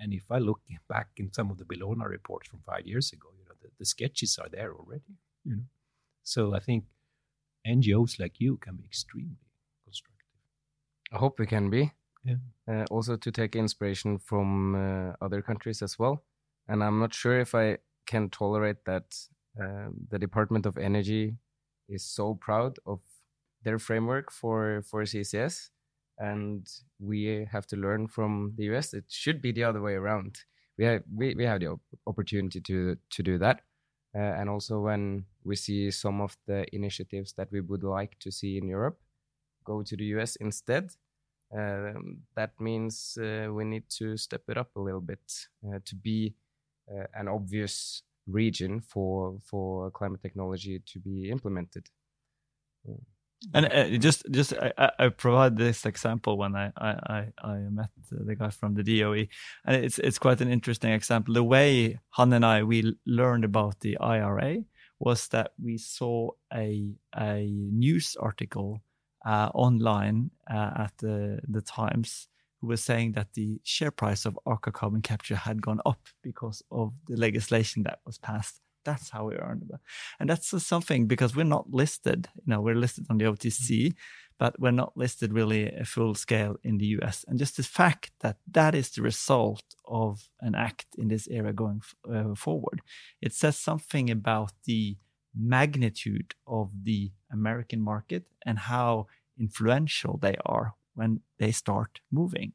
and 0.00 0.14
if 0.14 0.30
I 0.30 0.38
look 0.38 0.60
back 0.88 1.08
in 1.18 1.30
some 1.32 1.50
of 1.50 1.58
the 1.58 1.64
Bellona 1.64 2.08
reports 2.08 2.48
from 2.48 2.60
five 2.60 2.86
years 2.86 3.12
ago, 3.12 3.28
you 3.38 3.44
know, 3.44 3.54
the, 3.60 3.68
the 3.78 3.84
sketches 3.84 4.38
are 4.38 4.48
there 4.48 4.72
already. 4.74 5.18
You 5.44 5.56
know, 5.56 5.62
so 6.22 6.54
I 6.54 6.60
think 6.60 6.84
NGOs 7.66 8.18
like 8.18 8.40
you 8.40 8.56
can 8.56 8.76
be 8.76 8.84
extremely 8.84 9.36
constructive. 9.84 10.40
I 11.12 11.18
hope 11.18 11.38
we 11.38 11.46
can 11.46 11.68
be. 11.68 11.92
Yeah. 12.24 12.36
Uh, 12.68 12.84
also 12.90 13.16
to 13.16 13.30
take 13.30 13.56
inspiration 13.56 14.18
from 14.18 14.74
uh, 14.74 15.12
other 15.24 15.42
countries 15.42 15.82
as 15.82 15.98
well. 15.98 16.22
And 16.68 16.84
I'm 16.84 16.98
not 17.00 17.14
sure 17.14 17.40
if 17.40 17.54
I 17.54 17.78
can 18.06 18.28
tolerate 18.28 18.84
that 18.84 19.16
um, 19.60 19.94
the 20.10 20.18
Department 20.18 20.66
of 20.66 20.76
Energy 20.76 21.36
is 21.88 22.04
so 22.04 22.34
proud 22.34 22.78
of 22.86 23.00
their 23.64 23.78
framework 23.78 24.30
for 24.30 24.82
for 24.82 25.02
CCS, 25.02 25.70
and 26.18 26.66
we 26.98 27.46
have 27.50 27.66
to 27.66 27.76
learn 27.76 28.06
from 28.08 28.54
the 28.56 28.64
US. 28.74 28.94
It 28.94 29.04
should 29.08 29.42
be 29.42 29.52
the 29.52 29.64
other 29.64 29.82
way 29.82 29.94
around. 29.94 30.44
We 30.78 30.84
have 30.84 31.02
we, 31.14 31.34
we 31.34 31.44
have 31.44 31.60
the 31.60 31.68
op 31.68 31.80
opportunity 32.06 32.60
to 32.60 32.96
to 33.10 33.22
do 33.22 33.38
that. 33.38 33.62
Uh, 34.14 34.40
and 34.40 34.48
also 34.50 34.80
when 34.80 35.24
we 35.44 35.54
see 35.56 35.90
some 35.90 36.20
of 36.20 36.36
the 36.46 36.64
initiatives 36.74 37.32
that 37.34 37.50
we 37.52 37.60
would 37.60 37.84
like 37.84 38.18
to 38.18 38.30
see 38.32 38.58
in 38.58 38.66
Europe 38.66 38.98
go 39.64 39.82
to 39.82 39.96
the 39.96 40.04
US 40.16 40.36
instead, 40.36 40.90
that 41.52 42.52
means 42.58 43.18
uh, 43.20 43.48
we 43.52 43.64
need 43.64 43.84
to 43.98 44.16
step 44.16 44.42
it 44.48 44.56
up 44.56 44.70
a 44.76 44.80
little 44.80 45.00
bit 45.00 45.20
uh, 45.66 45.78
to 45.84 45.96
be 45.96 46.34
uh, 46.90 47.06
an 47.14 47.28
obvious 47.28 48.02
region 48.26 48.80
for 48.80 49.38
for 49.44 49.90
climate 49.90 50.22
technology 50.22 50.80
to 50.86 51.00
be 51.00 51.30
implemented. 51.30 51.88
And 53.54 53.66
uh, 53.72 53.98
just, 53.98 54.30
just 54.30 54.52
I, 54.52 54.90
I, 54.98 55.08
provide 55.08 55.56
this 55.56 55.86
example 55.86 56.36
when 56.36 56.54
I, 56.54 56.72
I, 56.76 57.26
I 57.42 57.54
met 57.70 57.88
the 58.10 58.34
guy 58.34 58.50
from 58.50 58.74
the 58.74 58.82
DOE, 58.82 59.28
and 59.64 59.76
it's 59.84 59.98
it's 59.98 60.18
quite 60.18 60.42
an 60.42 60.50
interesting 60.50 60.92
example. 60.92 61.32
The 61.32 61.42
way 61.42 61.98
Hanne 62.10 62.34
and 62.34 62.44
I 62.44 62.64
we 62.64 62.96
learned 63.06 63.44
about 63.44 63.80
the 63.80 63.96
IRA 63.96 64.58
was 64.98 65.28
that 65.28 65.52
we 65.62 65.78
saw 65.78 66.32
a 66.52 66.92
a 67.16 67.46
news 67.50 68.14
article 68.20 68.82
uh, 69.24 69.50
online 69.54 70.30
uh, 70.50 70.70
at 70.84 70.92
the 70.98 71.40
the 71.48 71.60
Times 71.60 72.28
who 72.60 72.66
was 72.66 72.82
saying 72.82 73.12
that 73.12 73.32
the 73.34 73.60
share 73.64 73.90
price 73.90 74.26
of 74.26 74.38
Aker 74.46 74.72
Carbon 74.72 75.02
Capture 75.02 75.36
had 75.36 75.62
gone 75.62 75.80
up 75.86 76.00
because 76.22 76.62
of 76.70 76.92
the 77.06 77.16
legislation 77.16 77.82
that 77.84 78.00
was 78.04 78.18
passed 78.18 78.60
that's 78.84 79.10
how 79.10 79.26
we 79.26 79.36
earn 79.36 79.62
it. 79.68 79.80
And 80.18 80.28
that's 80.28 80.48
something 80.64 81.06
because 81.06 81.36
we're 81.36 81.44
not 81.44 81.70
listed, 81.70 82.28
you 82.36 82.44
know, 82.46 82.60
we're 82.60 82.74
listed 82.74 83.06
on 83.10 83.18
the 83.18 83.26
OTC, 83.26 83.94
but 84.38 84.58
we're 84.58 84.70
not 84.70 84.96
listed 84.96 85.32
really 85.32 85.70
a 85.70 85.84
full 85.84 86.14
scale 86.14 86.56
in 86.64 86.78
the 86.78 86.86
US. 86.98 87.24
And 87.28 87.38
just 87.38 87.56
the 87.56 87.62
fact 87.62 88.12
that 88.20 88.38
that 88.50 88.74
is 88.74 88.90
the 88.90 89.02
result 89.02 89.64
of 89.86 90.28
an 90.40 90.54
act 90.54 90.86
in 90.96 91.08
this 91.08 91.28
area 91.28 91.52
going 91.52 91.82
uh, 92.10 92.34
forward, 92.34 92.80
it 93.20 93.32
says 93.34 93.58
something 93.58 94.10
about 94.10 94.52
the 94.64 94.96
magnitude 95.34 96.34
of 96.46 96.70
the 96.84 97.12
American 97.32 97.80
market 97.80 98.24
and 98.44 98.58
how 98.58 99.06
influential 99.38 100.18
they 100.18 100.36
are 100.44 100.74
when 100.94 101.20
they 101.38 101.52
start 101.52 102.00
moving. 102.10 102.52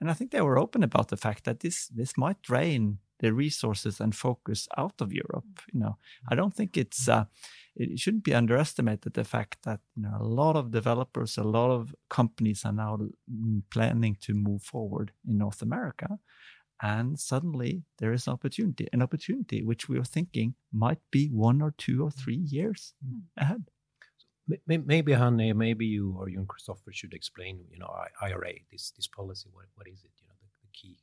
And 0.00 0.10
I 0.10 0.14
think 0.14 0.30
they 0.30 0.42
were 0.42 0.58
open 0.58 0.82
about 0.82 1.08
the 1.08 1.16
fact 1.16 1.44
that 1.44 1.60
this 1.60 1.88
this 1.88 2.18
might 2.18 2.42
drain 2.42 2.98
the 3.18 3.32
resources 3.32 4.00
and 4.00 4.14
focus 4.14 4.68
out 4.76 5.00
of 5.00 5.12
Europe. 5.12 5.62
You 5.72 5.80
know, 5.80 5.96
I 6.30 6.34
don't 6.34 6.54
think 6.54 6.76
it's 6.76 7.08
uh, 7.08 7.24
it 7.74 7.98
shouldn't 7.98 8.24
be 8.24 8.34
underestimated 8.34 9.14
the 9.14 9.24
fact 9.24 9.58
that 9.62 9.80
you 9.96 10.02
know 10.02 10.16
a 10.20 10.24
lot 10.24 10.56
of 10.56 10.70
developers, 10.70 11.38
a 11.38 11.42
lot 11.42 11.70
of 11.70 11.94
companies 12.10 12.64
are 12.64 12.72
now 12.72 12.98
planning 13.70 14.16
to 14.22 14.34
move 14.34 14.62
forward 14.62 15.12
in 15.26 15.38
North 15.38 15.62
America, 15.62 16.18
and 16.82 17.18
suddenly 17.18 17.84
there 17.98 18.12
is 18.12 18.26
an 18.26 18.32
opportunity, 18.34 18.88
an 18.92 19.02
opportunity 19.02 19.62
which 19.62 19.88
we 19.88 19.98
are 19.98 20.04
thinking 20.04 20.54
might 20.72 20.98
be 21.10 21.28
one 21.28 21.62
or 21.62 21.74
two 21.78 22.04
or 22.04 22.10
three 22.10 22.36
years 22.36 22.94
mm. 23.06 23.22
ahead. 23.36 23.64
Maybe, 24.66 25.12
Hanne, 25.12 25.58
maybe 25.58 25.86
you 25.86 26.14
or 26.16 26.28
you 26.28 26.38
and 26.38 26.46
Kristoffer 26.46 26.92
should 26.92 27.14
explain, 27.14 27.64
you 27.72 27.80
know, 27.80 27.92
IRA, 28.22 28.52
this 28.70 28.92
this 28.92 29.08
policy. 29.08 29.48
What 29.52 29.64
what 29.74 29.88
is 29.88 30.04
it? 30.04 30.12
You 30.20 30.28
know, 30.28 30.34
the, 30.40 30.46
the 30.62 30.68
key 30.72 30.98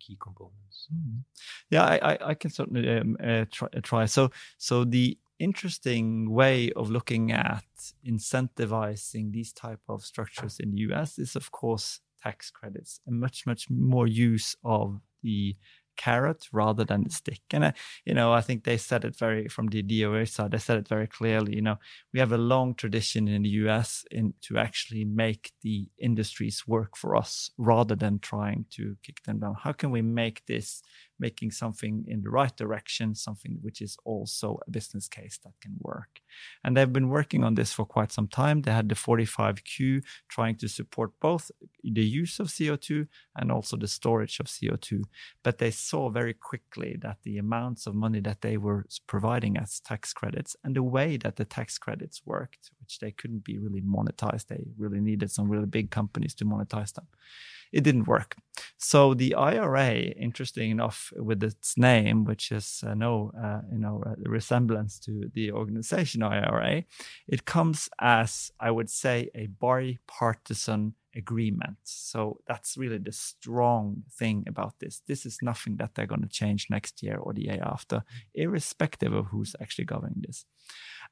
key 0.00 0.16
components. 0.20 0.88
Mm. 0.92 1.22
Yeah, 1.70 1.84
I, 1.84 2.18
I, 2.30 2.34
can 2.34 2.50
certainly 2.50 2.88
um, 2.98 3.16
uh, 3.22 3.44
try, 3.52 3.68
uh, 3.76 3.80
try. 3.82 4.06
So, 4.06 4.30
so 4.58 4.84
the 4.84 5.18
interesting 5.38 6.30
way 6.30 6.72
of 6.72 6.90
looking 6.90 7.32
at 7.32 7.64
incentivizing 8.06 9.32
these 9.32 9.52
type 9.52 9.80
of 9.88 10.02
structures 10.02 10.58
in 10.58 10.72
the 10.72 10.78
US 10.92 11.18
is, 11.18 11.36
of 11.36 11.50
course, 11.50 12.00
tax 12.22 12.50
credits 12.50 13.00
and 13.06 13.20
much, 13.20 13.46
much 13.46 13.70
more 13.70 14.06
use 14.06 14.56
of 14.64 15.00
the 15.22 15.56
carrot 16.00 16.48
rather 16.50 16.82
than 16.82 17.04
the 17.04 17.10
stick. 17.10 17.42
And 17.50 17.66
I, 17.66 17.72
you 18.06 18.14
know, 18.14 18.32
I 18.32 18.40
think 18.40 18.64
they 18.64 18.78
said 18.78 19.04
it 19.04 19.16
very 19.16 19.48
from 19.48 19.66
the 19.66 19.82
DOE 19.82 20.24
side. 20.24 20.52
They 20.52 20.58
said 20.58 20.78
it 20.78 20.88
very 20.88 21.06
clearly. 21.06 21.54
You 21.54 21.62
know, 21.62 21.76
we 22.12 22.20
have 22.20 22.32
a 22.32 22.38
long 22.38 22.74
tradition 22.74 23.28
in 23.28 23.42
the 23.42 23.50
US 23.50 24.04
in 24.10 24.32
to 24.42 24.56
actually 24.56 25.04
make 25.04 25.52
the 25.60 25.88
industries 25.98 26.66
work 26.66 26.96
for 26.96 27.16
us 27.16 27.50
rather 27.58 27.94
than 27.94 28.18
trying 28.18 28.64
to 28.70 28.96
kick 29.02 29.22
them 29.24 29.40
down. 29.40 29.56
How 29.62 29.72
can 29.72 29.90
we 29.90 30.00
make 30.00 30.46
this 30.46 30.82
making 31.20 31.50
something 31.50 32.04
in 32.08 32.22
the 32.22 32.30
right 32.30 32.56
direction, 32.56 33.14
something 33.14 33.58
which 33.60 33.80
is 33.82 33.96
also 34.04 34.58
a 34.66 34.70
business 34.70 35.06
case 35.06 35.38
that 35.44 35.52
can 35.60 35.76
work. 35.80 36.20
And 36.64 36.76
they've 36.76 36.92
been 36.92 37.10
working 37.10 37.44
on 37.44 37.54
this 37.54 37.72
for 37.72 37.84
quite 37.84 38.10
some 38.10 38.26
time. 38.26 38.62
They 38.62 38.72
had 38.72 38.88
the 38.88 38.94
45Q 38.94 40.02
trying 40.28 40.56
to 40.56 40.68
support 40.68 41.12
both 41.20 41.50
the 41.84 42.04
use 42.04 42.40
of 42.40 42.48
CO2 42.48 43.06
and 43.36 43.52
also 43.52 43.76
the 43.76 43.86
storage 43.86 44.40
of 44.40 44.46
CO2. 44.46 45.02
But 45.44 45.58
they 45.58 45.70
saw 45.70 46.08
very 46.08 46.34
quickly 46.34 46.96
that 47.02 47.18
the 47.22 47.38
amounts 47.38 47.86
of 47.86 47.94
money 47.94 48.20
that 48.20 48.40
they 48.40 48.56
were 48.56 48.86
providing 49.06 49.58
as 49.58 49.80
tax 49.80 50.12
credits 50.12 50.56
and 50.64 50.74
the 50.74 50.82
way 50.82 51.18
that 51.18 51.36
the 51.36 51.44
tax 51.44 51.78
credits 51.78 52.22
worked, 52.24 52.70
which 52.80 52.98
they 52.98 53.10
couldn't 53.10 53.44
be 53.44 53.58
really 53.58 53.82
monetized, 53.82 54.46
they 54.46 54.64
really 54.78 55.00
needed 55.00 55.30
some 55.30 55.48
really 55.48 55.66
big 55.66 55.90
companies 55.90 56.34
to 56.34 56.44
monetize 56.44 56.94
them 56.94 57.06
it 57.72 57.82
didn't 57.84 58.08
work. 58.08 58.36
So 58.78 59.14
the 59.14 59.34
IRA, 59.34 59.94
interesting 59.96 60.70
enough, 60.70 61.12
with 61.16 61.42
its 61.42 61.78
name, 61.78 62.24
which 62.24 62.52
is 62.52 62.82
uh, 62.86 62.94
no, 62.94 63.32
uh, 63.40 63.60
you 63.72 63.78
know, 63.78 64.02
uh, 64.04 64.14
resemblance 64.18 64.98
to 65.00 65.30
the 65.34 65.52
organization 65.52 66.22
IRA, 66.22 66.84
it 67.28 67.44
comes 67.44 67.88
as 68.00 68.50
I 68.60 68.70
would 68.70 68.90
say 68.90 69.30
a 69.34 69.46
bipartisan 69.46 70.94
agreement. 71.16 71.76
So 71.84 72.38
that's 72.46 72.76
really 72.76 72.98
the 72.98 73.12
strong 73.12 74.04
thing 74.12 74.44
about 74.46 74.74
this. 74.80 75.02
This 75.06 75.26
is 75.26 75.38
nothing 75.42 75.76
that 75.76 75.94
they're 75.94 76.06
going 76.06 76.22
to 76.22 76.28
change 76.28 76.68
next 76.70 77.02
year 77.02 77.16
or 77.16 77.32
the 77.32 77.44
year 77.44 77.62
after, 77.62 78.04
irrespective 78.34 79.12
of 79.12 79.26
who's 79.26 79.56
actually 79.60 79.86
governing 79.86 80.22
this. 80.26 80.44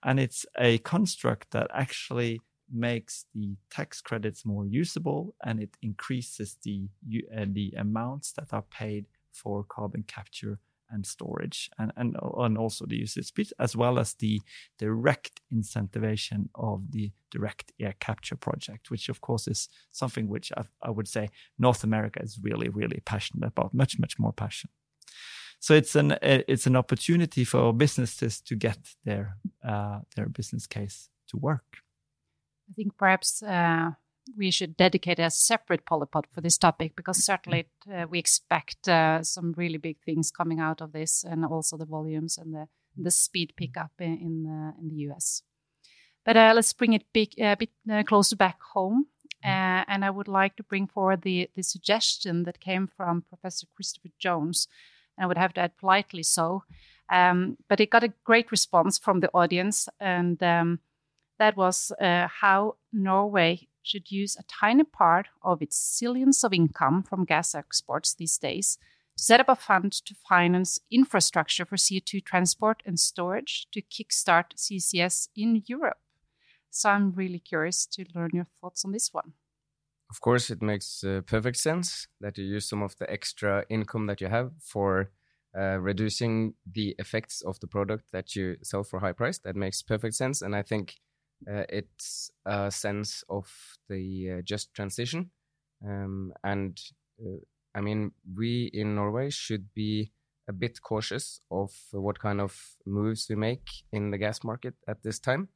And 0.02 0.20
it's 0.20 0.46
a 0.58 0.78
construct 0.78 1.50
that 1.50 1.68
actually 1.74 2.40
makes 2.72 3.26
the 3.34 3.56
tax 3.70 4.00
credits 4.00 4.44
more 4.44 4.66
usable 4.66 5.34
and 5.44 5.60
it 5.60 5.76
increases 5.82 6.56
the 6.62 6.88
uh, 7.36 7.46
the 7.48 7.72
amounts 7.76 8.32
that 8.32 8.52
are 8.52 8.64
paid 8.70 9.06
for 9.32 9.64
carbon 9.64 10.04
capture 10.06 10.58
and 10.90 11.06
storage 11.06 11.70
and, 11.78 11.92
and, 11.96 12.16
and 12.38 12.58
also 12.58 12.86
the 12.86 12.96
usage 12.96 13.34
piece, 13.34 13.52
as 13.58 13.76
well 13.76 13.98
as 13.98 14.14
the 14.14 14.40
direct 14.78 15.40
incentivization 15.54 16.48
of 16.54 16.90
the 16.90 17.12
direct 17.30 17.72
air 17.78 17.94
capture 18.00 18.36
project, 18.36 18.90
which 18.90 19.08
of 19.08 19.20
course 19.20 19.46
is 19.46 19.68
something 19.92 20.28
which 20.28 20.50
I, 20.56 20.64
I 20.82 20.90
would 20.90 21.08
say 21.08 21.28
North 21.58 21.84
America 21.84 22.22
is 22.22 22.38
really, 22.42 22.68
really 22.68 23.02
passionate 23.04 23.48
about, 23.48 23.74
much, 23.74 23.98
much 23.98 24.18
more 24.18 24.32
passion. 24.32 24.70
So 25.60 25.74
it's 25.74 25.96
an 25.96 26.16
it's 26.22 26.66
an 26.66 26.76
opportunity 26.76 27.44
for 27.44 27.72
businesses 27.72 28.40
to 28.42 28.54
get 28.54 28.78
their 29.04 29.36
uh, 29.66 30.00
their 30.14 30.28
business 30.28 30.68
case 30.68 31.08
to 31.30 31.36
work. 31.36 31.78
I 32.68 32.72
think 32.74 32.96
perhaps 32.96 33.42
uh, 33.42 33.92
we 34.36 34.50
should 34.50 34.76
dedicate 34.76 35.18
a 35.18 35.30
separate 35.30 35.86
polypod 35.86 36.24
for 36.32 36.40
this 36.40 36.58
topic 36.58 36.94
because 36.96 37.24
certainly 37.24 37.66
uh, 37.92 38.06
we 38.08 38.18
expect 38.18 38.88
uh, 38.88 39.22
some 39.22 39.54
really 39.56 39.78
big 39.78 39.98
things 40.04 40.30
coming 40.30 40.60
out 40.60 40.80
of 40.80 40.92
this, 40.92 41.24
and 41.24 41.44
also 41.44 41.76
the 41.76 41.86
volumes 41.86 42.38
and 42.38 42.54
the 42.54 42.68
the 42.96 43.10
speed 43.10 43.52
pickup 43.56 43.92
in 43.98 44.18
in, 44.18 44.74
in 44.80 44.88
the 44.88 45.10
US. 45.10 45.42
But 46.28 46.36
uh, 46.36 46.52
let's 46.54 46.74
bring 46.74 46.92
it 46.92 47.04
big, 47.14 47.40
a 47.40 47.56
bit 47.56 47.70
uh, 47.90 48.02
closer 48.02 48.36
back 48.36 48.60
home. 48.74 49.06
Mm. 49.42 49.48
Uh, 49.48 49.84
and 49.88 50.04
I 50.04 50.10
would 50.10 50.28
like 50.28 50.56
to 50.56 50.62
bring 50.62 50.86
forward 50.86 51.22
the, 51.22 51.48
the 51.54 51.62
suggestion 51.62 52.42
that 52.44 52.60
came 52.60 52.86
from 52.86 53.24
Professor 53.28 53.66
Christopher 53.74 54.10
Jones. 54.18 54.68
And 55.16 55.24
I 55.24 55.26
would 55.26 55.38
have 55.38 55.54
to 55.54 55.62
add 55.62 55.78
politely 55.78 56.22
so. 56.22 56.64
Um, 57.10 57.56
but 57.66 57.80
it 57.80 57.88
got 57.88 58.04
a 58.04 58.12
great 58.24 58.50
response 58.50 58.98
from 58.98 59.20
the 59.20 59.30
audience. 59.32 59.88
And 60.00 60.42
um, 60.42 60.80
that 61.38 61.56
was 61.56 61.92
uh, 62.00 62.28
how 62.40 62.76
Norway 62.92 63.68
should 63.82 64.10
use 64.10 64.36
a 64.36 64.44
tiny 64.44 64.84
part 64.84 65.28
of 65.42 65.62
its 65.62 65.78
zillions 65.78 66.44
of 66.44 66.52
income 66.52 67.02
from 67.02 67.24
gas 67.24 67.54
exports 67.54 68.14
these 68.14 68.38
days 68.38 68.78
to 69.16 69.24
set 69.24 69.40
up 69.40 69.48
a 69.48 69.56
fund 69.56 69.92
to 69.92 70.14
finance 70.14 70.78
infrastructure 70.90 71.64
for 71.64 71.76
CO2 71.76 72.24
transport 72.24 72.82
and 72.84 73.00
storage 73.00 73.66
to 73.72 73.80
kickstart 73.80 74.54
CCS 74.56 75.28
in 75.34 75.62
Europe. 75.66 75.98
So 76.70 76.90
I'm 76.90 77.12
really 77.12 77.38
curious 77.38 77.86
to 77.86 78.04
learn 78.14 78.30
your 78.34 78.46
thoughts 78.60 78.84
on 78.84 78.92
this 78.92 79.08
one. 79.12 79.32
Of 80.10 80.20
course, 80.20 80.50
it 80.50 80.62
makes 80.62 81.04
uh, 81.04 81.20
perfect 81.26 81.56
sense 81.58 82.08
that 82.20 82.38
you 82.38 82.44
use 82.44 82.68
some 82.68 82.82
of 82.82 82.96
the 82.98 83.10
extra 83.10 83.64
income 83.68 84.06
that 84.06 84.20
you 84.20 84.28
have 84.28 84.52
for 84.60 85.10
uh, 85.58 85.78
reducing 85.78 86.54
the 86.70 86.94
effects 86.98 87.42
of 87.42 87.58
the 87.60 87.66
product 87.66 88.04
that 88.12 88.34
you 88.34 88.56
sell 88.62 88.84
for 88.84 89.00
high 89.00 89.12
price. 89.12 89.38
That 89.38 89.56
makes 89.56 89.82
perfect 89.82 90.14
sense, 90.14 90.40
and 90.40 90.54
I 90.56 90.62
think 90.62 90.96
uh, 91.46 91.64
it's 91.68 92.30
a 92.44 92.70
sense 92.70 93.22
of 93.28 93.48
the 93.88 94.38
uh, 94.38 94.42
just 94.42 94.74
transition. 94.74 95.30
Um, 95.86 96.32
and 96.42 96.78
uh, 97.20 97.38
I 97.74 97.80
mean, 97.80 98.12
we 98.36 98.70
in 98.72 98.94
Norway 98.94 99.30
should 99.30 99.72
be 99.74 100.12
a 100.48 100.52
bit 100.52 100.80
cautious 100.82 101.40
of 101.50 101.72
what 101.92 102.18
kind 102.18 102.40
of 102.40 102.58
moves 102.86 103.26
we 103.28 103.36
make 103.36 103.68
in 103.92 104.10
the 104.10 104.18
gas 104.18 104.42
market 104.42 104.74
at 104.88 105.02
this 105.02 105.18
time 105.18 105.48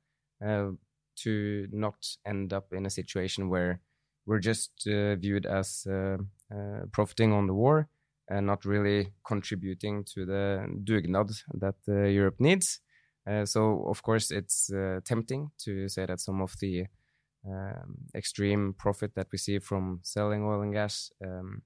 uh, 0.46 0.70
to 1.16 1.66
not 1.72 1.96
end 2.26 2.52
up 2.52 2.72
in 2.72 2.86
a 2.86 2.90
situation 2.90 3.48
where 3.48 3.80
we're 4.26 4.38
just 4.38 4.70
viewed 4.84 5.46
as 5.46 5.86
profiting 6.92 7.32
on 7.32 7.48
the 7.48 7.54
war 7.54 7.88
and 8.28 8.46
not 8.46 8.64
really 8.64 9.12
contributing 9.26 10.04
to 10.04 10.24
the 10.24 10.64
dugnad 10.84 11.42
that 11.54 11.74
Europe 11.86 12.36
needs. 12.38 12.80
Uh, 13.29 13.45
so 13.45 13.85
of 13.88 14.02
course 14.02 14.31
it's 14.31 14.73
uh, 14.73 15.00
tempting 15.05 15.50
to 15.59 15.88
say 15.88 16.07
that 16.07 16.21
some 16.21 16.41
of 16.41 16.55
the 16.61 16.87
um, 17.47 17.99
extreme 18.14 18.75
profit 18.79 19.14
that 19.14 19.29
we 19.33 19.38
see 19.38 19.59
from 19.59 20.00
selling 20.02 20.45
oil 20.45 20.62
and 20.62 20.73
gas 20.73 21.11
um, 21.25 21.62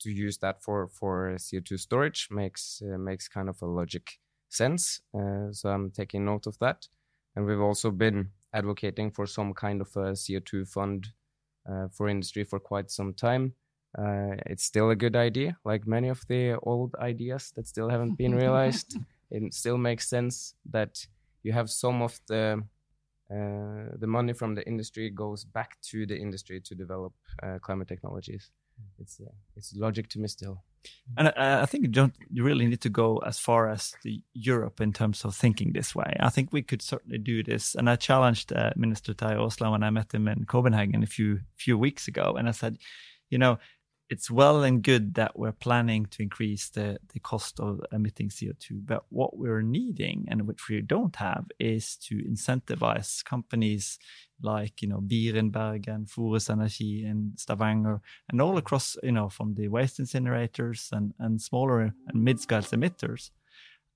to 0.00 0.10
use 0.10 0.38
that 0.38 0.62
for 0.62 0.88
for 0.88 1.34
CO2 1.36 1.78
storage 1.78 2.28
makes 2.30 2.82
uh, 2.82 2.98
makes 2.98 3.28
kind 3.28 3.48
of 3.48 3.60
a 3.62 3.66
logic 3.66 4.18
sense. 4.48 5.00
Uh, 5.14 5.52
so 5.52 5.68
I'm 5.68 5.90
taking 5.90 6.24
note 6.24 6.46
of 6.46 6.58
that, 6.58 6.88
and 7.34 7.46
we've 7.46 7.60
also 7.60 7.90
been 7.90 8.30
advocating 8.52 9.10
for 9.10 9.26
some 9.26 9.52
kind 9.52 9.80
of 9.80 9.88
a 9.96 10.12
CO2 10.12 10.68
fund 10.68 11.08
uh, 11.68 11.88
for 11.92 12.08
industry 12.08 12.44
for 12.44 12.60
quite 12.60 12.90
some 12.90 13.14
time. 13.14 13.54
Uh, 13.96 14.34
it's 14.46 14.64
still 14.64 14.90
a 14.90 14.96
good 14.96 15.16
idea, 15.16 15.56
like 15.64 15.86
many 15.86 16.08
of 16.08 16.26
the 16.28 16.58
old 16.62 16.94
ideas 16.96 17.52
that 17.54 17.66
still 17.68 17.88
haven't 17.88 18.16
been 18.16 18.34
realized. 18.44 18.96
It 19.34 19.54
still 19.54 19.78
makes 19.78 20.08
sense 20.08 20.54
that 20.70 21.06
you 21.42 21.52
have 21.52 21.68
some 21.68 22.02
of 22.02 22.20
the 22.28 22.62
uh, 23.30 23.96
the 23.98 24.06
money 24.06 24.32
from 24.32 24.54
the 24.54 24.66
industry 24.66 25.10
goes 25.10 25.44
back 25.44 25.80
to 25.80 26.06
the 26.06 26.16
industry 26.16 26.60
to 26.60 26.74
develop 26.74 27.12
uh, 27.42 27.58
climate 27.58 27.88
technologies. 27.88 28.50
It's 28.98 29.20
uh, 29.20 29.32
it's 29.56 29.74
logic 29.76 30.08
to 30.10 30.18
me 30.18 30.28
still. 30.28 30.62
And 31.16 31.28
I, 31.28 31.62
I 31.62 31.66
think 31.66 31.82
you 31.84 31.88
don't 31.88 32.14
you 32.30 32.44
really 32.44 32.66
need 32.66 32.82
to 32.82 32.90
go 32.90 33.18
as 33.26 33.38
far 33.38 33.70
as 33.70 33.94
the 34.02 34.20
Europe 34.34 34.80
in 34.80 34.92
terms 34.92 35.24
of 35.24 35.34
thinking 35.34 35.72
this 35.72 35.94
way. 35.94 36.16
I 36.20 36.30
think 36.30 36.52
we 36.52 36.62
could 36.62 36.82
certainly 36.82 37.18
do 37.18 37.42
this. 37.42 37.74
And 37.74 37.88
I 37.88 37.96
challenged 37.96 38.52
uh, 38.52 38.70
Minister 38.76 39.14
Terje 39.14 39.38
Aasland 39.38 39.72
when 39.72 39.82
I 39.82 39.90
met 39.90 40.14
him 40.14 40.28
in 40.28 40.44
Copenhagen 40.44 41.02
a 41.02 41.06
few 41.06 41.40
few 41.56 41.78
weeks 41.78 42.08
ago, 42.08 42.36
and 42.38 42.48
I 42.48 42.52
said, 42.52 42.78
you 43.30 43.38
know, 43.38 43.58
it's 44.10 44.30
well 44.30 44.62
and 44.62 44.82
good 44.82 45.14
that 45.14 45.38
we're 45.38 45.52
planning 45.52 46.06
to 46.06 46.22
increase 46.22 46.68
the, 46.68 46.98
the 47.12 47.20
cost 47.20 47.58
of 47.58 47.80
emitting 47.90 48.28
CO2, 48.28 48.84
but 48.84 49.04
what 49.08 49.36
we're 49.36 49.62
needing 49.62 50.26
and 50.28 50.46
which 50.46 50.68
we 50.68 50.80
don't 50.82 51.16
have 51.16 51.46
is 51.58 51.96
to 51.96 52.16
incentivize 52.16 53.24
companies 53.24 53.98
like 54.42 54.82
you 54.82 54.88
know 54.88 55.00
Beerenberg 55.00 55.88
and 55.88 56.06
Forus 56.06 56.50
Energy 56.50 57.04
and 57.04 57.32
Stavanger 57.38 58.00
and 58.28 58.40
all 58.42 58.58
across 58.58 58.96
you 59.02 59.12
know 59.12 59.28
from 59.28 59.54
the 59.54 59.68
waste 59.68 59.98
incinerators 59.98 60.92
and 60.92 61.14
and 61.18 61.40
smaller 61.40 61.80
and 61.80 62.24
mid-scale 62.24 62.60
emitters, 62.60 63.30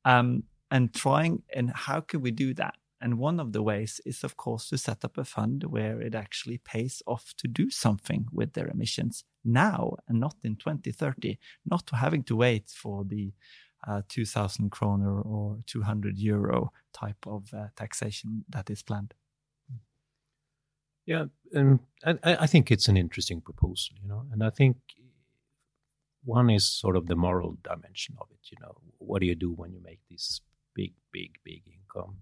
um, 0.04 0.44
and 0.70 0.94
trying 0.94 1.42
and 1.54 1.70
how 1.74 2.00
can 2.00 2.22
we 2.22 2.30
do 2.30 2.54
that? 2.54 2.74
And 3.00 3.18
one 3.18 3.38
of 3.38 3.52
the 3.52 3.62
ways 3.62 4.00
is, 4.04 4.24
of 4.24 4.36
course, 4.36 4.68
to 4.70 4.78
set 4.78 5.04
up 5.04 5.16
a 5.18 5.24
fund 5.24 5.64
where 5.64 6.00
it 6.00 6.14
actually 6.14 6.58
pays 6.58 7.02
off 7.06 7.32
to 7.38 7.46
do 7.46 7.70
something 7.70 8.26
with 8.32 8.54
their 8.54 8.68
emissions 8.68 9.24
now 9.44 9.94
and 10.08 10.18
not 10.18 10.34
in 10.42 10.56
2030, 10.56 11.38
not 11.64 11.88
having 11.92 12.24
to 12.24 12.36
wait 12.36 12.68
for 12.68 13.04
the 13.04 13.32
uh, 13.86 14.02
2000 14.08 14.70
kroner 14.70 15.20
or 15.20 15.58
200 15.66 16.18
euro 16.18 16.72
type 16.92 17.24
of 17.26 17.54
uh, 17.54 17.68
taxation 17.76 18.44
that 18.48 18.68
is 18.70 18.82
planned. 18.82 19.14
Yeah, 21.06 21.26
and 21.52 21.80
I, 22.04 22.18
I, 22.22 22.46
think 22.46 22.70
it's 22.70 22.88
an 22.88 22.98
interesting 22.98 23.40
proposal, 23.40 23.96
you 24.02 24.08
know, 24.08 24.26
and 24.30 24.44
I 24.44 24.50
think 24.50 24.76
one 26.22 26.50
is 26.50 26.68
sort 26.68 26.96
of 26.96 27.06
the 27.06 27.16
moral 27.16 27.56
dimension 27.62 28.16
of 28.20 28.26
it. 28.30 28.50
You 28.50 28.58
know, 28.60 28.76
what 28.98 29.20
do 29.20 29.26
you 29.26 29.34
do 29.34 29.52
when 29.52 29.72
you 29.72 29.80
make 29.82 30.00
this 30.10 30.42
big, 30.74 30.92
big, 31.10 31.38
big 31.42 31.62
income? 31.66 32.18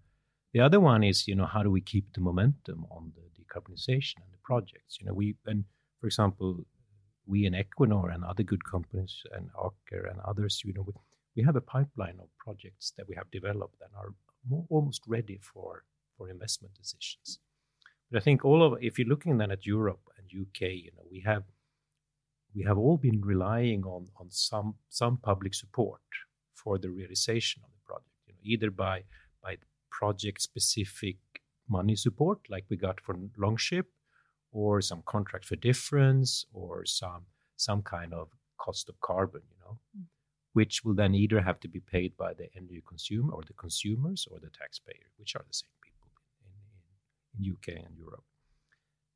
The 0.57 0.63
other 0.63 0.81
one 0.81 1.05
is, 1.05 1.29
you 1.29 1.35
know, 1.35 1.45
how 1.45 1.63
do 1.63 1.71
we 1.71 1.83
keep 1.83 2.15
the 2.15 2.23
momentum 2.23 2.87
on 2.91 3.13
the 3.15 3.25
decarbonization 3.39 4.23
and 4.25 4.33
the 4.33 4.39
projects? 4.43 4.97
You 4.99 5.07
know, 5.07 5.13
we 5.13 5.37
and 5.45 5.65
for 6.01 6.07
example, 6.07 6.65
we 7.27 7.45
in 7.45 7.53
Equinor 7.53 8.15
and 8.15 8.25
other 8.25 8.43
good 8.43 8.65
companies 8.65 9.23
and 9.35 9.51
Aker 9.53 10.11
and 10.11 10.19
others, 10.21 10.63
you 10.65 10.73
know, 10.73 10.81
we, 10.81 10.95
we 11.37 11.43
have 11.43 11.57
a 11.57 11.61
pipeline 11.61 12.19
of 12.23 12.29
projects 12.39 12.95
that 12.97 13.07
we 13.07 13.15
have 13.17 13.31
developed 13.31 13.83
and 13.83 13.91
are 13.95 14.15
more, 14.49 14.65
almost 14.71 15.03
ready 15.07 15.39
for 15.43 15.85
for 16.17 16.31
investment 16.31 16.73
decisions. 16.73 17.39
But 18.11 18.23
I 18.23 18.25
think 18.25 18.43
all 18.43 18.63
of 18.63 18.79
if 18.81 18.99
you're 18.99 19.13
looking 19.15 19.37
then 19.37 19.51
at 19.51 19.67
Europe 19.67 20.05
and 20.17 20.41
UK, 20.43 20.61
you 20.87 20.91
know, 20.97 21.07
we 21.11 21.21
have 21.27 21.45
we 22.55 22.63
have 22.63 22.79
all 22.79 22.97
been 22.97 23.21
relying 23.21 23.85
on 23.85 24.07
on 24.17 24.31
some 24.31 24.77
some 24.89 25.19
public 25.19 25.53
support 25.53 26.01
for 26.55 26.79
the 26.79 26.89
realization 26.89 27.61
of 27.63 27.71
the 27.75 27.85
project, 27.85 28.17
you 28.27 28.33
know, 28.33 28.41
either 28.43 28.71
by 28.71 29.05
by 29.43 29.59
project 29.99 30.43
specific 30.43 31.17
money 31.69 31.97
support 31.97 32.39
like 32.49 32.65
we 32.69 32.77
got 32.77 33.01
for 33.01 33.15
Longship 33.39 33.87
or 34.53 34.81
some 34.81 35.03
contract 35.07 35.45
for 35.45 35.57
difference 35.57 36.45
or 36.53 36.85
some 36.85 37.23
some 37.57 37.83
kind 37.83 38.13
of 38.13 38.29
cost 38.65 38.89
of 38.91 39.01
carbon 39.01 39.43
you 39.53 39.59
know 39.63 39.79
mm. 39.97 40.05
which 40.53 40.85
will 40.85 40.95
then 40.95 41.15
either 41.15 41.41
have 41.41 41.59
to 41.61 41.69
be 41.69 41.81
paid 41.81 42.17
by 42.17 42.33
the 42.35 42.49
end 42.57 42.71
consumer 42.87 43.33
or 43.33 43.43
the 43.47 43.59
consumers 43.65 44.29
or 44.31 44.39
the 44.39 44.51
taxpayer 44.61 45.09
which 45.19 45.35
are 45.35 45.45
the 45.49 45.59
same 45.63 45.77
people 45.87 46.09
in, 46.47 46.53
in, 46.77 47.47
in 47.47 47.53
UK 47.55 47.67
and 47.87 47.97
Europe 47.97 48.29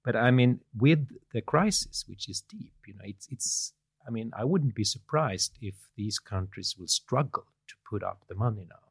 but 0.04 0.16
I 0.16 0.30
mean 0.30 0.60
with 0.84 1.02
the 1.34 1.42
crisis 1.42 2.04
which 2.08 2.28
is 2.28 2.40
deep 2.40 2.76
you 2.86 2.94
know 2.94 3.06
it's 3.12 3.26
it's 3.30 3.74
I 4.06 4.10
mean 4.10 4.28
I 4.42 4.44
wouldn't 4.44 4.74
be 4.74 4.84
surprised 4.96 5.52
if 5.60 5.76
these 5.96 6.18
countries 6.18 6.74
will 6.78 6.92
struggle 7.02 7.46
to 7.68 7.74
put 7.90 8.02
up 8.02 8.18
the 8.28 8.34
money 8.46 8.66
now 8.76 8.89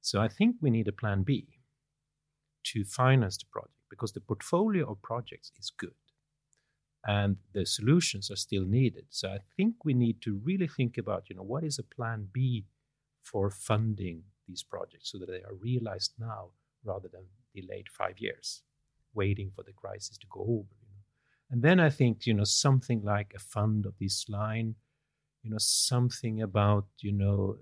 so 0.00 0.20
I 0.20 0.28
think 0.28 0.56
we 0.60 0.70
need 0.70 0.88
a 0.88 0.92
plan 0.92 1.22
B 1.22 1.48
to 2.64 2.84
finance 2.84 3.38
the 3.38 3.46
project 3.50 3.74
because 3.90 4.12
the 4.12 4.20
portfolio 4.20 4.90
of 4.90 5.02
projects 5.02 5.52
is 5.58 5.70
good 5.70 5.94
and 7.06 7.36
the 7.52 7.64
solutions 7.64 8.30
are 8.30 8.36
still 8.36 8.64
needed. 8.64 9.06
So 9.08 9.28
I 9.28 9.38
think 9.56 9.84
we 9.84 9.94
need 9.94 10.20
to 10.22 10.40
really 10.44 10.68
think 10.68 10.98
about, 10.98 11.24
you 11.28 11.36
know, 11.36 11.42
what 11.42 11.64
is 11.64 11.78
a 11.78 11.82
plan 11.82 12.28
B 12.32 12.66
for 13.22 13.50
funding 13.50 14.22
these 14.46 14.62
projects 14.62 15.12
so 15.12 15.18
that 15.18 15.28
they 15.28 15.42
are 15.42 15.54
realized 15.54 16.12
now 16.18 16.50
rather 16.84 17.08
than 17.08 17.24
delayed 17.54 17.86
five 17.88 18.18
years, 18.18 18.62
waiting 19.14 19.50
for 19.54 19.62
the 19.62 19.72
crisis 19.72 20.18
to 20.18 20.26
go 20.30 20.40
over. 20.40 20.76
And 21.50 21.62
then 21.62 21.80
I 21.80 21.88
think, 21.88 22.26
you 22.26 22.34
know, 22.34 22.44
something 22.44 23.02
like 23.02 23.32
a 23.34 23.38
fund 23.38 23.86
of 23.86 23.94
this 23.98 24.26
line, 24.28 24.74
you 25.42 25.50
know, 25.50 25.58
something 25.58 26.42
about, 26.42 26.86
you 27.00 27.12
know, 27.12 27.56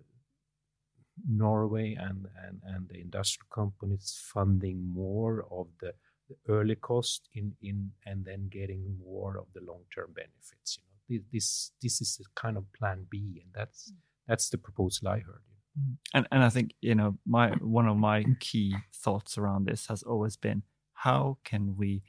Norway 1.28 1.96
and, 1.98 2.26
and, 2.46 2.60
and 2.64 2.88
the 2.88 3.00
industrial 3.00 3.46
companies 3.52 4.20
funding 4.32 4.92
more 4.92 5.46
of 5.50 5.68
the, 5.80 5.92
the 6.28 6.36
early 6.52 6.74
cost 6.74 7.28
in, 7.34 7.52
in 7.62 7.90
and 8.04 8.24
then 8.24 8.48
getting 8.50 8.98
more 9.04 9.38
of 9.38 9.46
the 9.54 9.60
long 9.60 9.82
term 9.94 10.12
benefits. 10.14 10.78
You 11.08 11.18
know, 11.18 11.24
this 11.32 11.72
this 11.82 12.00
is 12.00 12.20
a 12.20 12.40
kind 12.40 12.56
of 12.56 12.64
plan 12.72 13.06
B, 13.08 13.40
and 13.42 13.52
that's 13.54 13.92
mm. 13.92 13.96
that's 14.26 14.50
the 14.50 14.58
proposal 14.58 15.08
I 15.08 15.20
heard. 15.20 15.42
Mm-hmm. 15.78 15.92
And 16.14 16.28
and 16.32 16.42
I 16.42 16.48
think 16.48 16.74
you 16.80 16.94
know 16.94 17.16
my 17.24 17.50
one 17.60 17.86
of 17.86 17.96
my 17.96 18.24
key 18.40 18.74
thoughts 18.92 19.38
around 19.38 19.66
this 19.66 19.86
has 19.86 20.02
always 20.02 20.36
been 20.36 20.62
how 20.94 21.38
can 21.44 21.76
we 21.76 22.02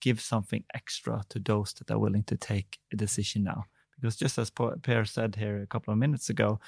give 0.00 0.20
something 0.20 0.64
extra 0.74 1.22
to 1.30 1.38
those 1.38 1.72
that 1.74 1.90
are 1.90 1.98
willing 1.98 2.24
to 2.24 2.36
take 2.36 2.78
a 2.92 2.96
decision 2.96 3.44
now 3.44 3.64
because 4.04 4.16
just 4.16 4.38
as 4.38 4.50
Per 4.50 5.04
said 5.04 5.36
here 5.36 5.62
a 5.62 5.66
couple 5.66 5.92
of 5.92 5.98
minutes 5.98 6.28
ago, 6.28 6.60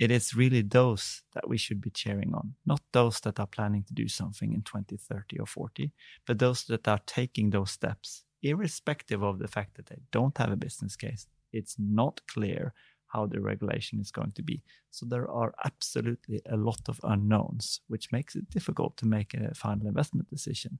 it 0.00 0.10
is 0.10 0.34
really 0.34 0.62
those 0.62 1.22
that 1.34 1.48
we 1.48 1.58
should 1.58 1.80
be 1.80 1.90
cheering 1.90 2.34
on, 2.34 2.54
not 2.66 2.82
those 2.92 3.20
that 3.20 3.40
are 3.40 3.46
planning 3.46 3.84
to 3.84 3.94
do 3.94 4.08
something 4.08 4.52
in 4.54 4.62
2030 4.62 5.38
or 5.40 5.46
40, 5.46 5.92
but 6.26 6.40
those 6.40 6.64
that 6.64 6.88
are 6.88 7.00
taking 7.06 7.50
those 7.50 7.72
steps, 7.72 8.24
irrespective 8.42 9.22
of 9.22 9.38
the 9.38 9.48
fact 9.48 9.76
that 9.76 9.86
they 9.86 10.00
don't 10.12 10.38
have 10.38 10.52
a 10.52 10.56
business 10.56 10.96
case. 10.96 11.28
It's 11.52 11.76
not 11.78 12.22
clear 12.28 12.74
how 13.08 13.26
the 13.26 13.40
regulation 13.40 14.00
is 14.00 14.12
going 14.12 14.32
to 14.32 14.42
be. 14.42 14.62
So 14.90 15.06
there 15.06 15.30
are 15.30 15.54
absolutely 15.64 16.40
a 16.50 16.56
lot 16.56 16.82
of 16.88 17.00
unknowns, 17.04 17.80
which 17.88 18.12
makes 18.12 18.36
it 18.36 18.50
difficult 18.50 18.96
to 18.98 19.06
make 19.06 19.34
a 19.34 19.54
final 19.54 19.86
investment 19.88 20.30
decision. 20.30 20.78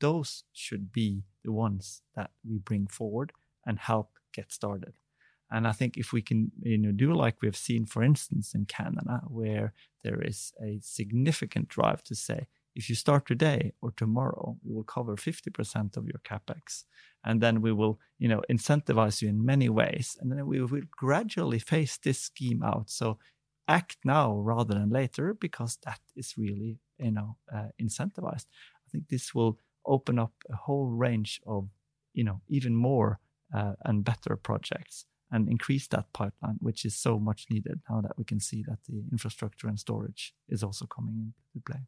those 0.00 0.44
should 0.52 0.92
be 0.92 1.24
the 1.44 1.52
ones 1.52 2.02
that 2.14 2.30
we 2.48 2.58
bring 2.58 2.86
forward 2.86 3.32
and 3.66 3.78
help 3.78 4.18
get 4.32 4.52
started. 4.52 4.94
And 5.50 5.66
I 5.66 5.72
think 5.72 5.96
if 5.96 6.12
we 6.12 6.22
can, 6.22 6.50
you 6.60 6.78
know, 6.78 6.92
do 6.92 7.12
like 7.12 7.40
we've 7.40 7.56
seen, 7.56 7.86
for 7.86 8.02
instance, 8.02 8.54
in 8.54 8.64
Canada, 8.64 9.22
where 9.28 9.72
there 10.02 10.20
is 10.20 10.52
a 10.62 10.80
significant 10.82 11.68
drive 11.68 12.02
to 12.04 12.14
say, 12.14 12.46
if 12.74 12.90
you 12.90 12.94
start 12.94 13.26
today 13.26 13.72
or 13.80 13.92
tomorrow, 13.92 14.58
we 14.62 14.74
will 14.74 14.84
cover 14.84 15.16
50% 15.16 15.96
of 15.96 16.06
your 16.06 16.20
capex, 16.24 16.84
and 17.24 17.40
then 17.40 17.62
we 17.62 17.72
will, 17.72 17.98
you 18.18 18.28
know, 18.28 18.42
incentivize 18.50 19.22
you 19.22 19.28
in 19.28 19.44
many 19.44 19.68
ways, 19.68 20.18
and 20.20 20.30
then 20.30 20.46
we 20.46 20.60
will 20.60 20.80
gradually 20.90 21.58
phase 21.58 21.98
this 22.02 22.20
scheme 22.20 22.62
out. 22.62 22.90
So 22.90 23.18
act 23.66 23.96
now 24.04 24.36
rather 24.36 24.74
than 24.74 24.90
later, 24.90 25.32
because 25.32 25.78
that 25.84 26.00
is 26.16 26.34
really, 26.36 26.78
you 26.98 27.12
know, 27.12 27.36
uh, 27.54 27.68
incentivized. 27.80 28.46
I 28.84 28.90
think 28.92 29.08
this 29.08 29.34
will 29.34 29.58
open 29.86 30.18
up 30.18 30.32
a 30.50 30.56
whole 30.56 30.88
range 30.88 31.40
of, 31.46 31.68
you 32.12 32.24
know, 32.24 32.42
even 32.48 32.74
more 32.74 33.20
uh, 33.54 33.72
and 33.84 34.04
better 34.04 34.36
projects 34.36 35.06
and 35.36 35.48
increase 35.48 35.86
that 35.88 36.06
pipeline, 36.14 36.56
which 36.60 36.84
is 36.84 36.96
so 36.96 37.18
much 37.18 37.46
needed 37.50 37.78
now 37.90 38.00
that 38.00 38.16
we 38.16 38.24
can 38.24 38.40
see 38.40 38.64
that 38.66 38.78
the 38.88 39.04
infrastructure 39.12 39.68
and 39.68 39.78
storage 39.78 40.34
is 40.48 40.62
also 40.62 40.86
coming 40.86 41.14
into 41.54 41.64
play. 41.70 41.82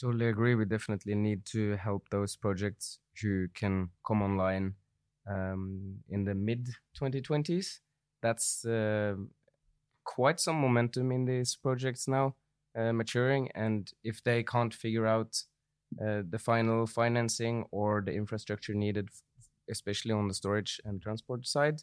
Totally 0.00 0.28
agree. 0.28 0.54
We 0.54 0.66
definitely 0.66 1.14
need 1.14 1.44
to 1.46 1.76
help 1.76 2.08
those 2.10 2.36
projects 2.36 2.98
who 3.20 3.48
can 3.54 3.90
come 4.06 4.22
online 4.22 4.74
um, 5.28 5.96
in 6.08 6.24
the 6.24 6.34
mid 6.34 6.68
2020s. 7.00 7.80
That's 8.22 8.64
uh, 8.64 9.14
quite 10.04 10.38
some 10.38 10.56
momentum 10.60 11.10
in 11.10 11.24
these 11.24 11.56
projects 11.56 12.06
now 12.06 12.36
uh, 12.78 12.92
maturing. 12.92 13.50
And 13.54 13.90
if 14.04 14.22
they 14.22 14.44
can't 14.44 14.74
figure 14.74 15.06
out 15.06 15.42
uh, 16.00 16.22
the 16.28 16.38
final 16.38 16.86
financing 16.86 17.64
or 17.72 18.02
the 18.06 18.12
infrastructure 18.12 18.74
needed, 18.74 19.08
especially 19.68 20.12
on 20.12 20.28
the 20.28 20.34
storage 20.34 20.80
and 20.84 21.02
transport 21.02 21.46
side, 21.46 21.82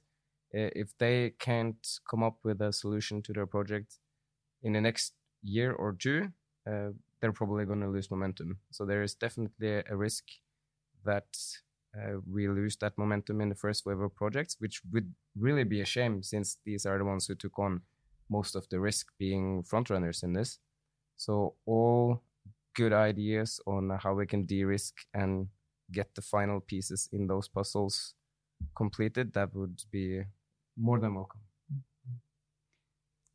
if 0.53 0.97
they 0.97 1.33
can't 1.39 1.99
come 2.09 2.23
up 2.23 2.37
with 2.43 2.61
a 2.61 2.71
solution 2.71 3.21
to 3.23 3.33
their 3.33 3.47
project 3.47 3.99
in 4.61 4.73
the 4.73 4.81
next 4.81 5.13
year 5.41 5.73
or 5.73 5.93
two, 5.93 6.31
uh, 6.69 6.89
they're 7.19 7.31
probably 7.31 7.65
going 7.65 7.81
to 7.81 7.87
lose 7.87 8.11
momentum. 8.11 8.59
So 8.71 8.85
there 8.85 9.01
is 9.01 9.15
definitely 9.15 9.83
a 9.89 9.95
risk 9.95 10.25
that 11.05 11.25
uh, 11.97 12.19
we 12.31 12.47
lose 12.47 12.75
that 12.77 12.97
momentum 12.97 13.41
in 13.41 13.49
the 13.49 13.55
first 13.55 13.85
wave 13.85 13.99
of 13.99 14.15
projects, 14.15 14.57
which 14.59 14.81
would 14.91 15.13
really 15.37 15.63
be 15.63 15.81
a 15.81 15.85
shame 15.85 16.23
since 16.23 16.57
these 16.65 16.85
are 16.85 16.97
the 16.97 17.05
ones 17.05 17.27
who 17.27 17.35
took 17.35 17.57
on 17.59 17.81
most 18.29 18.55
of 18.55 18.67
the 18.69 18.79
risk 18.79 19.07
being 19.19 19.63
frontrunners 19.63 20.23
in 20.23 20.33
this. 20.33 20.59
So 21.17 21.55
all 21.65 22.21
good 22.75 22.93
ideas 22.93 23.59
on 23.67 23.89
how 24.01 24.13
we 24.15 24.25
can 24.25 24.45
de-risk 24.45 24.95
and 25.13 25.47
get 25.91 26.15
the 26.15 26.21
final 26.21 26.59
pieces 26.59 27.09
in 27.11 27.27
those 27.27 27.47
puzzles 27.47 28.15
completed, 28.75 29.33
that 29.33 29.53
would 29.53 29.83
be 29.91 30.23
more 30.77 30.99
than 30.99 31.15
welcome. 31.15 31.41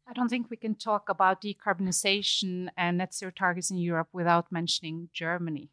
I 0.08 0.14
don't 0.14 0.30
think 0.30 0.48
we 0.48 0.56
can 0.56 0.74
talk 0.74 1.10
about 1.10 1.42
decarbonization 1.42 2.68
and 2.76 2.98
net 2.98 3.14
zero 3.14 3.30
targets 3.30 3.70
in 3.70 3.76
Europe 3.76 4.08
without 4.12 4.50
mentioning 4.50 5.10
Germany. 5.12 5.70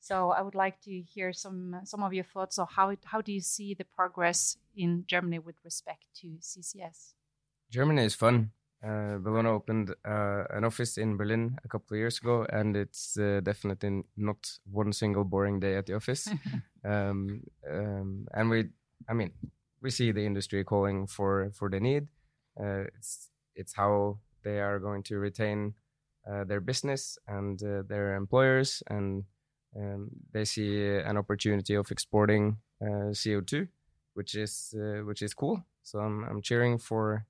So 0.00 0.30
I 0.30 0.42
would 0.42 0.54
like 0.54 0.80
to 0.82 1.00
hear 1.00 1.32
some 1.32 1.80
some 1.84 2.02
of 2.02 2.12
your 2.12 2.24
thoughts 2.24 2.58
on 2.58 2.66
how 2.70 2.90
it, 2.90 3.00
how 3.04 3.20
do 3.20 3.32
you 3.32 3.40
see 3.40 3.74
the 3.74 3.84
progress 3.84 4.58
in 4.76 5.04
Germany 5.06 5.38
with 5.38 5.56
respect 5.64 6.04
to 6.20 6.26
CCS? 6.40 7.14
Germany 7.70 8.04
is 8.04 8.14
fun. 8.14 8.50
Uh, 8.82 9.18
Bellona 9.18 9.48
opened 9.48 9.94
uh, 10.04 10.44
an 10.50 10.64
office 10.64 10.98
in 10.98 11.16
Berlin 11.16 11.58
a 11.64 11.68
couple 11.68 11.94
of 11.94 11.98
years 11.98 12.18
ago, 12.18 12.46
and 12.52 12.76
it's 12.76 13.18
uh, 13.18 13.40
definitely 13.42 14.04
not 14.16 14.58
one 14.70 14.92
single 14.92 15.24
boring 15.24 15.58
day 15.58 15.74
at 15.74 15.86
the 15.86 15.96
office. 15.96 16.28
um, 16.84 17.42
um, 17.68 18.28
and 18.32 18.50
we, 18.50 18.68
I 19.08 19.14
mean, 19.14 19.32
we 19.80 19.90
see 19.90 20.12
the 20.12 20.24
industry 20.24 20.64
calling 20.64 21.06
for 21.06 21.50
for 21.54 21.68
the 21.70 21.80
need. 21.80 22.08
Uh, 22.60 22.84
it's 22.96 23.30
it's 23.54 23.74
how 23.74 24.18
they 24.44 24.60
are 24.60 24.78
going 24.78 25.02
to 25.04 25.18
retain 25.18 25.74
uh, 26.28 26.44
their 26.44 26.60
business 26.60 27.18
and 27.26 27.62
uh, 27.62 27.82
their 27.88 28.14
employers, 28.14 28.82
and 28.88 29.24
um, 29.76 30.10
they 30.32 30.44
see 30.44 30.86
an 30.86 31.16
opportunity 31.16 31.74
of 31.74 31.90
exporting 31.90 32.58
uh, 32.82 33.12
CO2, 33.12 33.68
which 34.14 34.34
is 34.34 34.74
uh, 34.76 35.04
which 35.04 35.22
is 35.22 35.34
cool. 35.34 35.62
So 35.82 35.98
I'm 36.00 36.24
I'm 36.24 36.42
cheering 36.42 36.78
for 36.78 37.26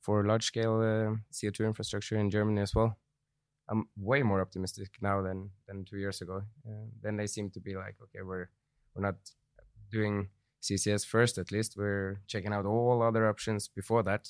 for 0.00 0.24
large 0.24 0.44
scale 0.44 0.80
uh, 0.80 1.16
CO2 1.32 1.66
infrastructure 1.66 2.16
in 2.16 2.30
Germany 2.30 2.60
as 2.62 2.74
well. 2.74 2.96
I'm 3.70 3.88
way 3.96 4.22
more 4.22 4.40
optimistic 4.40 4.88
now 5.00 5.22
than 5.22 5.50
than 5.66 5.84
two 5.84 5.98
years 5.98 6.22
ago. 6.22 6.42
then 7.02 7.16
they 7.16 7.26
seem 7.26 7.50
to 7.50 7.60
be 7.60 7.76
like, 7.76 7.96
okay, 8.02 8.22
we're 8.22 8.48
we're 8.94 9.02
not 9.02 9.16
doing 9.90 10.28
CCS 10.62 11.06
first. 11.06 11.38
At 11.38 11.52
least 11.52 11.76
we're 11.76 12.20
checking 12.26 12.52
out 12.52 12.66
all 12.66 13.02
other 13.02 13.28
options 13.28 13.68
before 13.68 14.02
that 14.04 14.28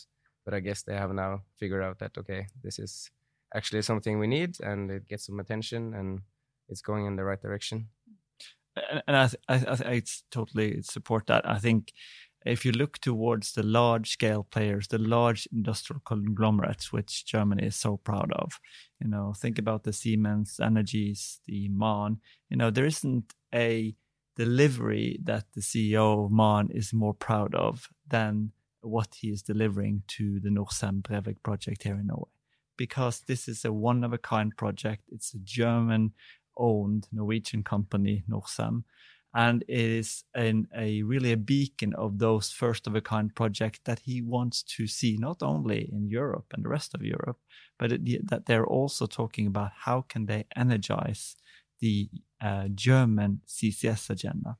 but 0.48 0.56
I 0.56 0.60
guess 0.60 0.82
they 0.82 0.94
have 0.94 1.12
now 1.12 1.42
figured 1.58 1.82
out 1.82 1.98
that 1.98 2.16
okay, 2.16 2.46
this 2.62 2.78
is 2.78 3.10
actually 3.54 3.82
something 3.82 4.18
we 4.18 4.26
need, 4.26 4.56
and 4.62 4.90
it 4.90 5.06
gets 5.06 5.26
some 5.26 5.40
attention, 5.40 5.92
and 5.92 6.20
it's 6.70 6.80
going 6.80 7.04
in 7.04 7.16
the 7.16 7.24
right 7.24 7.38
direction. 7.38 7.88
And 9.06 9.14
I, 9.14 9.28
I, 9.46 9.76
I 9.84 10.02
totally 10.30 10.80
support 10.80 11.26
that. 11.26 11.46
I 11.46 11.58
think 11.58 11.92
if 12.46 12.64
you 12.64 12.72
look 12.72 12.96
towards 12.96 13.52
the 13.52 13.62
large 13.62 14.08
scale 14.08 14.42
players, 14.50 14.88
the 14.88 14.96
large 14.96 15.46
industrial 15.52 16.00
conglomerates, 16.06 16.94
which 16.94 17.26
Germany 17.26 17.66
is 17.66 17.76
so 17.76 17.98
proud 17.98 18.32
of, 18.32 18.58
you 19.02 19.08
know, 19.10 19.34
think 19.36 19.58
about 19.58 19.82
the 19.82 19.92
Siemens 19.92 20.58
Energies, 20.62 21.40
the 21.46 21.68
MAN, 21.68 22.20
you 22.48 22.56
know, 22.56 22.70
there 22.70 22.86
isn't 22.86 23.34
a 23.54 23.94
delivery 24.38 25.18
that 25.24 25.44
the 25.54 25.60
CEO 25.60 26.24
of 26.24 26.30
MAN 26.30 26.68
is 26.70 26.94
more 26.94 27.12
proud 27.12 27.54
of 27.56 27.90
than 28.06 28.52
what 28.80 29.16
he 29.20 29.28
is 29.30 29.42
delivering 29.42 30.02
to 30.06 30.38
the 30.38 30.48
Norcem 30.48 31.02
Brevik 31.02 31.42
project 31.42 31.82
here 31.82 31.96
in 31.96 32.06
Norway. 32.06 32.30
Because 32.76 33.20
this 33.26 33.48
is 33.48 33.64
a 33.64 33.72
one 33.72 34.04
of 34.04 34.12
a 34.12 34.18
kind 34.18 34.56
project. 34.56 35.02
It's 35.10 35.34
a 35.34 35.38
German 35.38 36.12
owned 36.56 37.08
Norwegian 37.12 37.64
company, 37.64 38.22
Norcem, 38.30 38.84
and 39.34 39.64
it 39.66 39.90
is 40.02 40.24
an, 40.34 40.68
a 40.76 41.02
really 41.02 41.32
a 41.32 41.36
beacon 41.36 41.92
of 41.94 42.18
those 42.18 42.50
first 42.52 42.86
of 42.86 42.94
a 42.94 43.00
kind 43.00 43.34
projects 43.34 43.80
that 43.84 44.00
he 44.00 44.22
wants 44.22 44.62
to 44.62 44.86
see 44.86 45.16
not 45.18 45.42
only 45.42 45.90
in 45.92 46.08
Europe 46.08 46.46
and 46.52 46.64
the 46.64 46.68
rest 46.68 46.94
of 46.94 47.02
Europe, 47.02 47.38
but 47.78 47.90
it, 47.90 48.28
that 48.28 48.46
they're 48.46 48.66
also 48.66 49.06
talking 49.06 49.48
about 49.48 49.72
how 49.84 50.02
can 50.02 50.26
they 50.26 50.46
energize 50.56 51.36
the 51.80 52.08
uh, 52.40 52.68
German 52.74 53.40
CCS 53.46 54.10
agenda. 54.10 54.56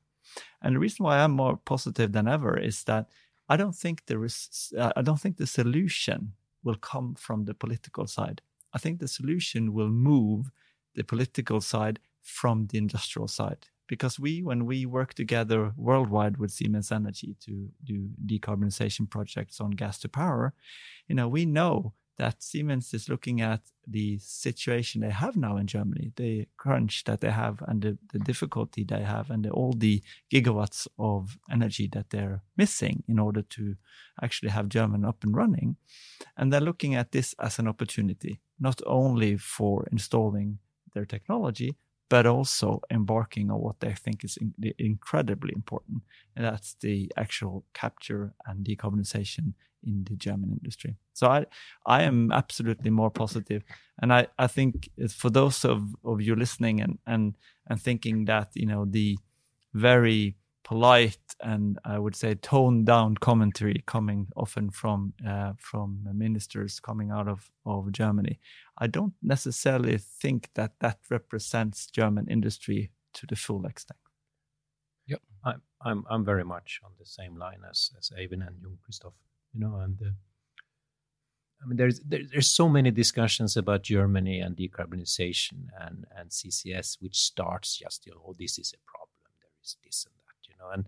And 0.61 0.75
the 0.75 0.79
reason 0.79 1.03
why 1.03 1.19
I'm 1.19 1.31
more 1.31 1.57
positive 1.57 2.11
than 2.11 2.27
ever 2.27 2.57
is 2.57 2.83
that 2.83 3.07
I 3.47 3.57
don't 3.57 3.75
think 3.75 4.05
there 4.05 4.23
is. 4.23 4.71
Uh, 4.77 4.91
I 4.95 5.01
don't 5.01 5.19
think 5.19 5.37
the 5.37 5.47
solution 5.47 6.33
will 6.63 6.75
come 6.75 7.15
from 7.15 7.45
the 7.45 7.53
political 7.53 8.05
side. 8.05 8.41
I 8.73 8.77
think 8.77 8.99
the 8.99 9.07
solution 9.07 9.73
will 9.73 9.89
move 9.89 10.51
the 10.95 11.03
political 11.03 11.61
side 11.61 11.99
from 12.21 12.67
the 12.67 12.77
industrial 12.77 13.27
side 13.27 13.67
because 13.87 14.19
we, 14.19 14.43
when 14.43 14.65
we 14.65 14.85
work 14.85 15.15
together 15.15 15.73
worldwide 15.75 16.37
with 16.37 16.51
Siemens 16.51 16.91
Energy 16.91 17.35
to 17.41 17.69
do 17.83 18.09
decarbonization 18.25 19.09
projects 19.09 19.59
on 19.59 19.71
gas 19.71 19.97
to 19.99 20.09
power, 20.09 20.53
you 21.07 21.15
know, 21.15 21.27
we 21.27 21.45
know 21.45 21.93
that 22.19 22.43
Siemens 22.43 22.93
is 22.93 23.09
looking 23.09 23.41
at 23.41 23.61
the 23.87 24.19
situation 24.19 25.01
they 25.01 25.09
have 25.09 25.35
now 25.35 25.57
in 25.57 25.67
Germany, 25.67 26.11
the 26.17 26.47
crunch 26.57 27.05
that 27.05 27.21
they 27.21 27.31
have, 27.31 27.63
and 27.67 27.81
the, 27.81 27.97
the 28.11 28.19
difficulty 28.19 28.83
they 28.83 29.01
have, 29.03 29.31
and 29.31 29.45
the, 29.45 29.49
all 29.49 29.73
the 29.73 30.03
gigawatts 30.31 30.85
of 30.99 31.37
energy 31.49 31.89
that 31.93 32.09
they're 32.11 32.43
missing 32.57 33.03
in 33.07 33.19
order 33.19 33.41
to 33.41 33.75
actually 34.21 34.49
have 34.49 34.69
German 34.69 35.05
up 35.05 35.23
and 35.23 35.35
running. 35.35 35.77
And 36.37 36.51
they're 36.51 36.59
looking 36.59 36.93
at 36.93 37.13
this 37.13 37.33
as 37.39 37.57
an 37.57 37.67
opportunity, 37.67 38.41
not 38.59 38.81
only 38.85 39.37
for 39.37 39.87
installing 39.91 40.59
their 40.93 41.05
technology, 41.05 41.77
but 42.09 42.25
also 42.25 42.81
embarking 42.91 43.51
on 43.51 43.59
what 43.61 43.79
they 43.79 43.93
think 43.93 44.23
is 44.23 44.37
in, 44.37 44.53
incredibly 44.79 45.53
important, 45.55 46.01
and 46.35 46.45
that's 46.45 46.75
the 46.81 47.11
actual 47.17 47.63
capture 47.73 48.33
and 48.47 48.65
decarbonization 48.65 49.53
in 49.83 50.03
the 50.03 50.15
German 50.15 50.51
industry. 50.51 50.95
So 51.13 51.27
I 51.27 51.45
I 51.85 52.03
am 52.03 52.31
absolutely 52.31 52.89
more 52.89 53.11
positive, 53.11 53.63
and 54.01 54.11
I 54.11 54.27
I 54.37 54.47
think 54.47 54.89
for 55.09 55.29
those 55.29 55.63
of 55.65 55.95
of 56.03 56.21
you 56.21 56.35
listening 56.35 56.81
and 56.81 56.99
and 57.05 57.37
and 57.67 57.81
thinking 57.81 58.25
that 58.25 58.49
you 58.55 58.65
know 58.65 58.85
the 58.85 59.17
very 59.73 60.35
polite 60.69 61.35
and 61.41 61.79
I 61.83 61.97
would 61.97 62.15
say 62.15 62.35
toned 62.35 62.85
down 62.85 63.15
commentary 63.15 63.83
coming 63.87 64.27
often 64.35 64.69
from 64.69 65.13
uh, 65.27 65.53
from 65.57 66.07
ministers 66.13 66.79
coming 66.79 67.09
out 67.11 67.27
of 67.27 67.51
of 67.65 67.91
Germany. 67.91 68.39
I 68.77 68.87
don't 68.87 69.15
necessarily 69.21 69.97
think 70.21 70.49
that 70.53 70.73
that 70.79 70.99
represents 71.09 71.87
German 71.87 72.27
industry 72.29 72.91
to 73.13 73.25
the 73.25 73.35
full 73.35 73.65
extent. 73.65 73.99
Yep, 75.07 75.21
I'm 75.43 75.61
I'm 75.81 76.03
I'm 76.09 76.23
very 76.25 76.45
much 76.45 76.81
on 76.85 76.91
the 76.99 77.05
same 77.05 77.35
line 77.35 77.61
as 77.69 77.91
as 77.97 78.11
Eivind 78.19 78.45
and 78.47 78.61
Jon 78.61 78.77
Christoph 78.83 79.13
you 79.53 79.59
know, 79.59 79.77
and 79.77 79.99
uh, 80.01 80.11
I 81.61 81.67
mean, 81.67 81.77
there's 81.77 81.99
there, 82.01 82.21
there's 82.31 82.49
so 82.49 82.69
many 82.69 82.91
discussions 82.91 83.57
about 83.57 83.83
Germany 83.83 84.39
and 84.39 84.55
decarbonization 84.55 85.67
and 85.79 86.05
and 86.15 86.29
CCS, 86.29 86.97
which 87.01 87.17
starts 87.17 87.77
just 87.77 88.05
you 88.05 88.13
know, 88.13 88.21
oh, 88.27 88.35
this 88.37 88.59
is 88.59 88.73
a 88.73 88.81
problem. 88.85 89.33
There 89.41 89.49
is 89.63 89.77
this 89.83 90.05
and 90.05 90.18
know, 90.59 90.69
and 90.71 90.85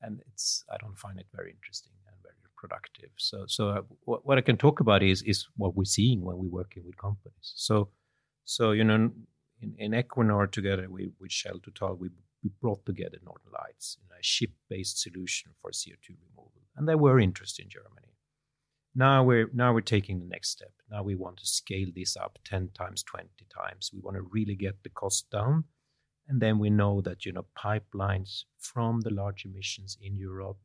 and 0.00 0.20
it's 0.28 0.64
I 0.70 0.76
don't 0.78 0.98
find 0.98 1.18
it 1.18 1.26
very 1.34 1.50
interesting 1.50 1.92
and 2.06 2.16
very 2.22 2.34
productive. 2.56 3.10
So 3.16 3.44
so 3.46 3.68
uh, 3.68 3.82
what, 4.04 4.26
what 4.26 4.38
I 4.38 4.42
can 4.42 4.56
talk 4.56 4.80
about 4.80 5.02
is 5.02 5.22
is 5.22 5.48
what 5.56 5.74
we're 5.76 5.84
seeing 5.84 6.22
when 6.22 6.36
we're 6.38 6.58
working 6.60 6.84
with 6.84 6.96
companies. 6.96 7.52
So 7.56 7.88
so 8.44 8.72
you 8.72 8.84
know, 8.84 9.10
in, 9.60 9.74
in 9.78 9.92
Equinor 9.92 10.50
together 10.50 10.86
we, 10.88 11.10
with 11.20 11.32
Shell 11.32 11.60
Total, 11.64 11.94
we 11.94 12.08
we 12.42 12.50
brought 12.60 12.84
together 12.84 13.18
Northern 13.24 13.52
Lights 13.52 13.98
in 14.00 14.08
a 14.18 14.22
ship-based 14.22 15.00
solution 15.00 15.52
for 15.60 15.70
CO2 15.70 16.16
removal, 16.28 16.62
and 16.76 16.88
there 16.88 16.98
were 16.98 17.20
interested 17.20 17.64
in 17.64 17.70
Germany 17.70 18.12
now 18.94 19.24
we're 19.24 19.48
now 19.52 19.72
we're 19.72 19.80
taking 19.80 20.20
the 20.20 20.26
next 20.26 20.50
step 20.50 20.72
now 20.90 21.02
we 21.02 21.14
want 21.14 21.36
to 21.38 21.46
scale 21.46 21.88
this 21.94 22.16
up 22.16 22.38
10 22.44 22.70
times 22.74 23.02
20 23.02 23.28
times 23.48 23.90
we 23.92 24.00
want 24.00 24.16
to 24.16 24.22
really 24.30 24.54
get 24.54 24.82
the 24.82 24.90
cost 24.90 25.30
down 25.30 25.64
and 26.32 26.40
then 26.40 26.58
we 26.58 26.70
know 26.70 27.02
that 27.02 27.26
you 27.26 27.32
know 27.32 27.44
pipelines 27.56 28.44
from 28.58 29.02
the 29.02 29.10
large 29.10 29.44
emissions 29.44 29.98
in 30.00 30.16
europe 30.16 30.56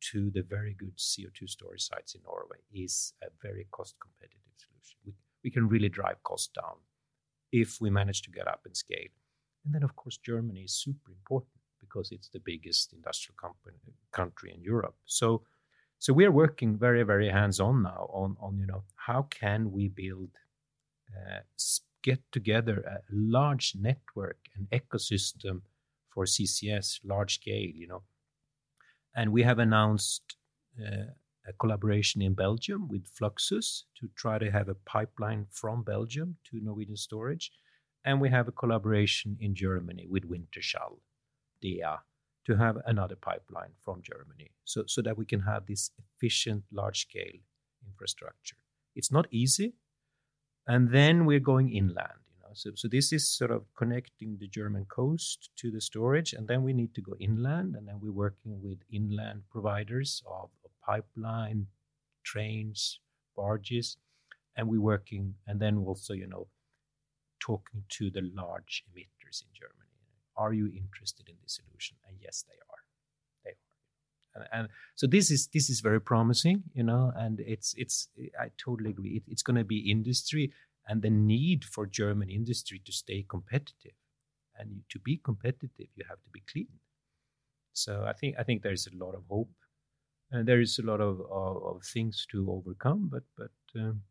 to 0.00 0.28
the 0.30 0.42
very 0.42 0.74
good 0.74 0.96
co2 0.96 1.48
storage 1.48 1.82
sites 1.82 2.16
in 2.16 2.20
norway 2.24 2.58
is 2.72 3.12
a 3.22 3.28
very 3.40 3.66
cost 3.70 3.94
competitive 4.00 4.54
solution. 4.56 4.98
We, 5.06 5.12
we 5.44 5.50
can 5.52 5.68
really 5.68 5.88
drive 5.88 6.20
costs 6.24 6.50
down 6.60 6.78
if 7.52 7.80
we 7.80 7.90
manage 7.90 8.22
to 8.22 8.30
get 8.30 8.48
up 8.48 8.62
and 8.64 8.76
scale. 8.76 9.14
And 9.64 9.72
then 9.72 9.84
of 9.84 9.94
course 9.94 10.16
germany 10.16 10.62
is 10.62 10.74
super 10.74 11.12
important 11.12 11.62
because 11.80 12.10
it's 12.10 12.28
the 12.28 12.40
biggest 12.40 12.92
industrial 12.92 13.36
company, 13.40 13.78
country 14.10 14.52
in 14.52 14.62
europe. 14.62 14.96
So 15.06 15.42
so 16.00 16.12
we 16.12 16.26
are 16.26 16.32
working 16.32 16.76
very, 16.76 17.02
very 17.02 17.30
hands-on 17.30 17.82
now 17.82 18.10
on, 18.12 18.36
on 18.38 18.58
you 18.58 18.66
know, 18.66 18.82
how 18.96 19.22
can 19.30 19.72
we 19.72 19.88
build, 19.88 20.28
uh, 21.16 21.40
get 22.04 22.20
together 22.30 22.76
a 22.86 23.00
large 23.10 23.74
network, 23.74 24.38
an 24.54 24.68
ecosystem 24.70 25.62
for 26.10 26.24
CCS, 26.26 27.00
large 27.02 27.34
scale, 27.40 27.70
you 27.74 27.88
know. 27.88 28.02
And 29.16 29.32
we 29.32 29.42
have 29.42 29.58
announced 29.58 30.36
uh, 30.78 31.14
a 31.48 31.52
collaboration 31.58 32.22
in 32.22 32.34
Belgium 32.34 32.88
with 32.88 33.12
Fluxys 33.16 33.84
to 33.98 34.08
try 34.14 34.38
to 34.38 34.50
have 34.50 34.68
a 34.68 34.74
pipeline 34.74 35.46
from 35.50 35.82
Belgium 35.82 36.36
to 36.50 36.60
Norwegian 36.62 36.96
storage. 36.96 37.50
And 38.04 38.20
we 38.20 38.28
have 38.30 38.48
a 38.48 38.52
collaboration 38.52 39.36
in 39.40 39.54
Germany 39.54 40.06
with 40.08 40.28
Wintershall, 40.28 40.98
DEA, 41.62 41.96
to 42.44 42.56
have 42.56 42.76
another 42.84 43.16
pipeline 43.16 43.72
from 43.82 44.02
Germany 44.02 44.50
so, 44.64 44.84
so 44.86 45.00
that 45.02 45.16
we 45.16 45.24
can 45.24 45.40
have 45.40 45.66
this 45.66 45.90
efficient 45.98 46.64
large 46.70 47.00
scale 47.00 47.40
infrastructure. 47.86 48.56
It's 48.94 49.10
not 49.10 49.26
easy. 49.30 49.74
And 50.66 50.90
then 50.90 51.26
we're 51.26 51.40
going 51.40 51.72
inland. 51.72 52.20
You 52.28 52.42
know? 52.42 52.50
so, 52.54 52.70
so 52.74 52.88
this 52.88 53.12
is 53.12 53.28
sort 53.28 53.50
of 53.50 53.64
connecting 53.76 54.38
the 54.38 54.48
German 54.48 54.86
coast 54.86 55.50
to 55.56 55.70
the 55.70 55.80
storage. 55.80 56.32
And 56.32 56.48
then 56.48 56.62
we 56.62 56.72
need 56.72 56.94
to 56.94 57.02
go 57.02 57.14
inland. 57.20 57.76
And 57.76 57.86
then 57.86 58.00
we're 58.00 58.12
working 58.12 58.60
with 58.62 58.78
inland 58.92 59.42
providers 59.50 60.22
of, 60.26 60.50
of 60.64 60.70
pipeline, 60.84 61.66
trains, 62.24 63.00
barges. 63.36 63.96
And 64.56 64.68
we're 64.68 64.80
working, 64.80 65.34
and 65.48 65.58
then 65.58 65.78
also, 65.78 66.14
you 66.14 66.28
know, 66.28 66.46
talking 67.40 67.82
to 67.88 68.08
the 68.08 68.22
large 68.34 68.84
emitters 68.88 69.42
in 69.42 69.48
Germany 69.52 69.84
are 70.36 70.52
you 70.52 70.66
interested 70.66 71.28
in 71.28 71.36
this 71.42 71.60
solution? 71.62 71.96
And 72.08 72.16
yes, 72.20 72.44
they 72.48 72.58
are. 72.70 72.73
And, 74.34 74.44
and 74.52 74.68
so 74.94 75.06
this 75.06 75.30
is 75.30 75.48
this 75.52 75.70
is 75.70 75.80
very 75.80 76.00
promising, 76.00 76.64
you 76.74 76.82
know. 76.82 77.12
And 77.16 77.40
it's 77.40 77.74
it's 77.76 78.08
I 78.40 78.50
totally 78.58 78.90
agree. 78.90 79.16
It, 79.16 79.22
it's 79.28 79.42
going 79.42 79.56
to 79.56 79.64
be 79.64 79.90
industry 79.90 80.52
and 80.86 81.02
the 81.02 81.10
need 81.10 81.64
for 81.64 81.86
German 81.86 82.28
industry 82.28 82.80
to 82.84 82.92
stay 82.92 83.24
competitive. 83.28 83.96
And 84.56 84.82
to 84.90 84.98
be 84.98 85.16
competitive, 85.16 85.88
you 85.96 86.04
have 86.08 86.22
to 86.22 86.30
be 86.32 86.42
clean. 86.50 86.68
So 87.72 88.04
I 88.06 88.12
think 88.12 88.36
I 88.38 88.44
think 88.44 88.62
there's 88.62 88.86
a 88.86 89.04
lot 89.04 89.14
of 89.14 89.24
hope, 89.28 89.50
and 90.30 90.46
there 90.46 90.60
is 90.60 90.78
a 90.78 90.86
lot 90.86 91.00
of 91.00 91.20
of, 91.20 91.76
of 91.76 91.82
things 91.82 92.26
to 92.30 92.48
overcome. 92.50 93.08
But 93.10 93.24
but 93.36 93.50
um, 93.80 94.02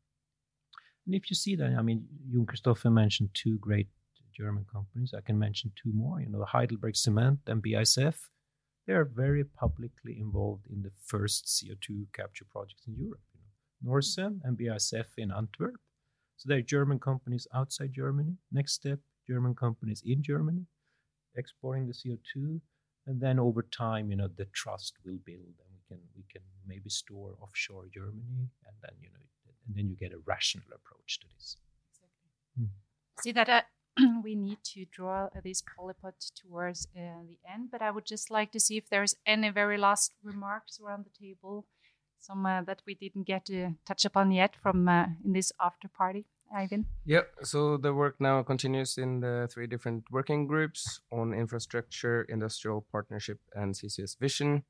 and 1.05 1.15
if 1.15 1.29
you 1.29 1.35
see 1.35 1.55
that, 1.55 1.75
I 1.77 1.81
mean, 1.81 2.05
Jon 2.31 2.45
Kristoffer 2.45 2.91
mentioned 2.91 3.29
two 3.33 3.57
great 3.57 3.87
German 4.33 4.65
companies. 4.71 5.13
I 5.17 5.21
can 5.21 5.39
mention 5.39 5.71
two 5.81 5.93
more. 5.93 6.19
You 6.19 6.29
know, 6.29 6.43
Heidelberg 6.43 6.95
Cement 6.95 7.39
and 7.47 7.63
BASF. 7.63 8.15
They 8.85 8.93
are 8.93 9.05
very 9.05 9.43
publicly 9.43 10.19
involved 10.19 10.67
in 10.69 10.81
the 10.81 10.91
first 11.05 11.45
CO2 11.45 12.07
capture 12.13 12.45
projects 12.49 12.83
in 12.87 12.95
Europe. 12.97 13.21
You 13.33 13.41
know, 13.41 13.93
Norcem 13.93 14.39
and 14.43 14.57
BASF 14.57 15.05
in 15.17 15.31
Antwerp. 15.31 15.79
So 16.37 16.49
they're 16.49 16.61
German 16.61 16.99
companies 16.99 17.47
outside 17.53 17.93
Germany. 17.93 18.35
Next 18.51 18.73
step, 18.73 18.99
German 19.27 19.55
companies 19.55 20.03
in 20.05 20.21
Germany, 20.21 20.65
exporting 21.35 21.87
the 21.87 21.93
CO2, 21.93 22.59
and 23.07 23.21
then 23.21 23.39
over 23.39 23.61
time, 23.63 24.09
you 24.09 24.17
know, 24.17 24.27
the 24.27 24.45
trust 24.45 24.95
will 25.05 25.19
build, 25.25 25.55
and 25.59 25.69
we 25.71 25.81
can 25.87 25.99
we 26.15 26.23
can 26.31 26.41
maybe 26.67 26.89
store 26.89 27.35
offshore 27.41 27.85
Germany, 27.93 28.49
and 28.65 28.75
then 28.81 28.95
you 29.01 29.09
know, 29.13 29.25
and 29.67 29.75
then 29.75 29.87
you 29.89 29.95
get 29.95 30.13
a 30.13 30.21
rational 30.25 30.67
approach 30.73 31.19
to 31.19 31.27
this. 31.35 31.57
Exactly. 31.91 32.65
Mm. 32.65 32.69
See 33.21 33.31
that 33.31 33.49
uh, 33.49 33.61
we 34.23 34.35
need 34.35 34.57
to 34.63 34.85
draw 34.91 35.29
this 35.43 35.61
polypod 35.61 36.13
towards 36.35 36.87
uh, 36.97 37.21
the 37.27 37.37
end, 37.51 37.69
but 37.71 37.81
I 37.81 37.91
would 37.91 38.05
just 38.05 38.31
like 38.31 38.51
to 38.51 38.59
see 38.59 38.77
if 38.77 38.89
there's 38.89 39.15
any 39.25 39.49
very 39.49 39.77
last 39.77 40.13
remarks 40.23 40.79
around 40.83 41.05
the 41.05 41.25
table, 41.25 41.65
some 42.19 42.45
uh, 42.45 42.61
that 42.63 42.81
we 42.87 42.95
didn't 42.95 43.27
get 43.27 43.45
to 43.45 43.75
touch 43.85 44.05
upon 44.05 44.31
yet 44.31 44.55
from 44.55 44.87
uh, 44.87 45.05
in 45.23 45.33
this 45.33 45.51
after 45.61 45.87
party. 45.87 46.25
Eivind? 46.55 46.85
Yeah, 47.03 47.21
so 47.41 47.77
the 47.77 47.93
work 47.93 48.15
now 48.19 48.43
continues 48.43 48.99
in 48.99 49.21
the 49.21 49.49
three 49.51 49.65
different 49.65 50.03
working 50.11 50.45
groups 50.45 51.01
on 51.11 51.33
infrastructure, 51.33 52.23
industrial 52.29 52.85
partnership, 52.91 53.39
and 53.55 53.73
CCS 53.73 54.19
vision. 54.19 54.63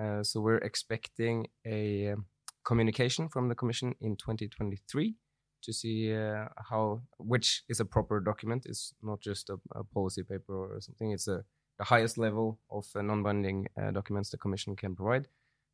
Uh, 0.00 0.22
so 0.22 0.40
we're 0.40 0.58
expecting 0.58 1.48
a 1.66 2.12
um, 2.12 2.26
communication 2.64 3.28
from 3.28 3.48
the 3.48 3.54
Commission 3.54 3.94
in 4.00 4.16
2023 4.16 5.16
to 5.64 5.72
see 5.72 6.14
uh, 6.14 6.46
how 6.70 7.02
which 7.18 7.64
is 7.68 7.80
a 7.80 7.84
proper 7.84 8.20
document. 8.20 8.66
It's 8.66 8.94
not 9.02 9.20
just 9.20 9.50
a, 9.50 9.58
a 9.74 9.84
policy 9.84 10.22
paper 10.22 10.54
or 10.54 10.80
something. 10.80 11.12
It's 11.12 11.28
a 11.28 11.44
the 11.78 11.84
highest 11.84 12.18
level 12.18 12.60
of 12.70 12.86
uh, 12.94 13.02
non-binding 13.02 13.66
uh, 13.76 13.90
documents 13.90 14.30
the 14.30 14.36
Commission 14.36 14.76
can 14.76 14.94
provide. 14.94 15.26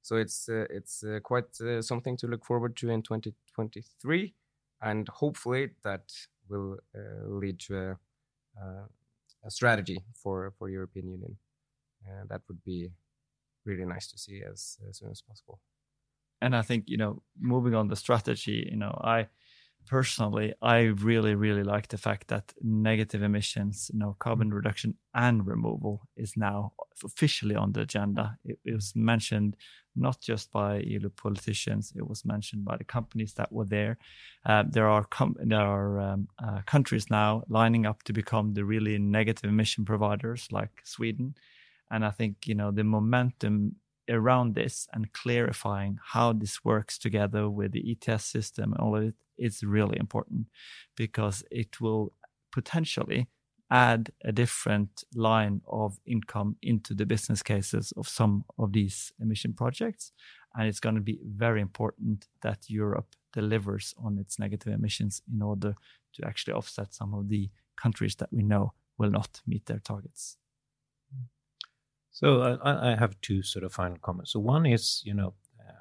So 0.02 0.16
it's 0.16 0.48
uh, 0.48 0.64
it's 0.70 1.04
uh, 1.04 1.20
quite 1.22 1.60
uh, 1.60 1.82
something 1.82 2.16
to 2.18 2.26
look 2.26 2.44
forward 2.44 2.76
to 2.76 2.90
in 2.90 3.02
2023, 3.02 4.34
and 4.80 5.08
hopefully 5.08 5.70
that 5.84 6.10
will 6.48 6.78
lead 7.26 7.60
to 7.60 7.76
a, 7.76 7.96
a 9.44 9.50
strategy 9.50 9.98
for 10.14 10.52
for 10.58 10.68
European 10.70 11.08
Union. 11.08 11.36
that 12.28 12.40
would 12.48 12.64
be 12.64 12.90
really 13.66 13.84
nice 13.84 14.10
to 14.10 14.18
see 14.18 14.42
as, 14.42 14.78
as 14.88 14.98
soon 14.98 15.10
as 15.10 15.20
possible. 15.20 15.60
And 16.40 16.56
I 16.56 16.62
think 16.62 16.84
you 16.86 16.96
know, 16.96 17.22
moving 17.38 17.74
on 17.74 17.88
the 17.88 17.96
strategy, 17.96 18.68
you 18.70 18.78
know, 18.78 18.98
I 19.04 19.28
personally, 19.90 20.54
I 20.62 20.82
really, 21.02 21.34
really 21.34 21.64
like 21.64 21.88
the 21.88 21.98
fact 21.98 22.28
that 22.28 22.52
negative 22.62 23.24
emissions, 23.24 23.90
you 23.92 23.98
know, 23.98 24.14
carbon 24.20 24.54
reduction 24.54 24.94
and 25.14 25.44
removal 25.44 26.02
is 26.16 26.36
now 26.36 26.72
officially 27.04 27.56
on 27.56 27.72
the 27.72 27.80
agenda. 27.80 28.38
It, 28.44 28.60
it 28.64 28.74
was 28.74 28.92
mentioned 28.94 29.56
not 29.96 30.20
just 30.20 30.52
by 30.52 30.78
EU 30.78 31.10
politicians; 31.10 31.92
it 31.96 32.06
was 32.06 32.24
mentioned 32.24 32.64
by 32.64 32.76
the 32.76 32.84
companies 32.84 33.34
that 33.34 33.50
were 33.50 33.64
there. 33.64 33.98
Uh, 34.46 34.62
there 34.68 34.88
are 34.88 35.04
com- 35.04 35.36
there 35.40 35.66
are 35.78 35.98
um, 35.98 36.28
uh, 36.38 36.60
countries 36.66 37.10
now 37.10 37.42
lining 37.48 37.84
up 37.84 38.04
to 38.04 38.12
become 38.12 38.54
the 38.54 38.64
really 38.64 38.96
negative 38.96 39.50
emission 39.50 39.84
providers, 39.84 40.46
like 40.52 40.70
Sweden. 40.84 41.34
And 41.90 42.04
I 42.04 42.10
think 42.10 42.46
you 42.46 42.54
know 42.54 42.70
the 42.70 42.84
momentum 42.84 43.74
around 44.10 44.54
this 44.54 44.88
and 44.92 45.12
clarifying 45.12 45.98
how 46.12 46.32
this 46.32 46.64
works 46.64 46.98
together 46.98 47.48
with 47.48 47.72
the 47.72 47.96
ETS 48.08 48.24
system 48.24 48.72
and 48.72 48.80
all 48.80 48.96
of 48.96 49.04
it 49.04 49.14
is 49.38 49.62
really 49.62 49.98
important 49.98 50.46
because 50.96 51.42
it 51.50 51.80
will 51.80 52.12
potentially 52.52 53.28
add 53.70 54.10
a 54.24 54.32
different 54.32 55.04
line 55.14 55.60
of 55.68 55.98
income 56.04 56.56
into 56.60 56.92
the 56.92 57.06
business 57.06 57.42
cases 57.42 57.92
of 57.96 58.08
some 58.08 58.44
of 58.58 58.72
these 58.72 59.12
emission 59.20 59.52
projects. 59.52 60.12
And 60.56 60.66
it's 60.66 60.80
going 60.80 60.96
to 60.96 61.00
be 61.00 61.20
very 61.24 61.60
important 61.60 62.26
that 62.42 62.68
Europe 62.68 63.14
delivers 63.32 63.94
on 64.02 64.18
its 64.18 64.38
negative 64.38 64.72
emissions 64.72 65.22
in 65.32 65.40
order 65.40 65.76
to 66.14 66.26
actually 66.26 66.54
offset 66.54 66.92
some 66.92 67.14
of 67.14 67.28
the 67.28 67.48
countries 67.80 68.16
that 68.16 68.32
we 68.32 68.42
know 68.42 68.72
will 68.98 69.10
not 69.10 69.40
meet 69.46 69.66
their 69.66 69.78
targets. 69.78 70.36
So 72.20 72.42
I, 72.42 72.92
I 72.92 72.96
have 72.96 73.18
two 73.22 73.42
sort 73.42 73.64
of 73.64 73.72
final 73.72 73.96
comments. 74.02 74.32
So 74.32 74.40
one 74.40 74.66
is, 74.66 75.00
you 75.06 75.14
know, 75.14 75.32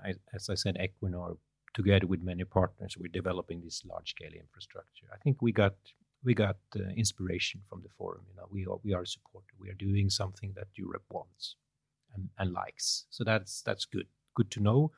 I, 0.06 0.14
as 0.34 0.50
I 0.50 0.56
said, 0.56 0.78
Equinor, 0.78 1.38
together 1.74 2.08
with 2.08 2.22
many 2.22 2.46
partners, 2.46 2.96
we're 2.98 3.12
developing 3.22 3.60
this 3.62 3.84
large-scale 3.84 4.32
infrastructure. 4.44 5.08
I 5.14 5.18
think 5.18 5.42
we 5.42 5.52
got 5.52 5.76
we 6.24 6.34
got 6.34 6.58
uh, 6.76 6.84
inspiration 6.96 7.62
from 7.70 7.82
the 7.82 7.90
forum. 7.98 8.24
You 8.30 8.36
know, 8.38 8.48
we 8.50 8.66
are 8.66 8.80
we 8.86 8.94
are 8.94 9.06
supported. 9.06 9.56
We 9.60 9.70
are 9.70 9.86
doing 9.88 10.10
something 10.10 10.54
that 10.56 10.68
Europe 10.76 11.08
wants 11.10 11.58
and, 12.16 12.30
and 12.40 12.54
likes. 12.54 13.06
So 13.10 13.26
that's 13.26 13.62
that's 13.62 13.84
good. 13.84 14.08
Good 14.34 14.50
to 14.52 14.62
know. 14.62 14.92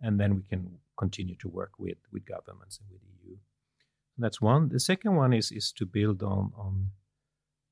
and 0.00 0.18
then 0.20 0.34
we 0.36 0.42
can 0.42 0.78
continue 0.96 1.36
to 1.36 1.48
work 1.48 1.72
with 1.78 1.98
with 2.12 2.24
governments 2.24 2.78
and 2.80 2.88
with 2.90 3.02
EU. 3.08 3.36
And 4.16 4.24
that's 4.24 4.40
one. 4.40 4.68
The 4.68 4.80
second 4.80 5.14
one 5.22 5.32
is 5.32 5.52
is 5.52 5.72
to 5.78 5.86
build 5.86 6.22
on 6.22 6.52
on 6.56 6.90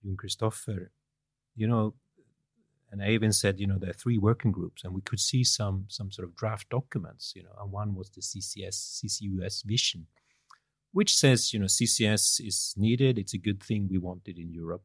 Jon 0.03 0.17
Kristoffer. 0.17 0.81
You 1.55 1.69
know, 1.71 1.95
and 2.91 3.01
Eivind 3.01 3.35
said, 3.35 3.59
you 3.59 3.67
know, 3.67 3.79
there 3.79 3.91
are 3.91 3.95
three 3.95 4.19
working 4.19 4.53
groups, 4.53 4.85
and 4.85 4.95
we 4.95 5.01
could 5.01 5.21
see 5.21 5.43
some 5.45 5.87
some 5.89 6.11
sort 6.13 6.29
of 6.29 6.37
draft 6.37 6.69
documents, 6.71 7.33
you 7.35 7.43
know, 7.43 7.55
and 7.61 7.73
one 7.73 7.95
was 7.95 8.11
the 8.11 8.21
CCS 8.21 9.03
CCUS 9.05 9.65
vision, 9.65 10.07
which 10.93 11.15
says, 11.15 11.53
you 11.53 11.59
know, 11.59 11.67
CCS 11.67 12.41
is 12.47 12.75
needed, 12.77 13.19
it's 13.19 13.35
a 13.35 13.39
good 13.39 13.63
thing, 13.63 13.89
we 13.91 13.99
want 13.99 14.23
it 14.27 14.39
in 14.39 14.53
Europe, 14.53 14.85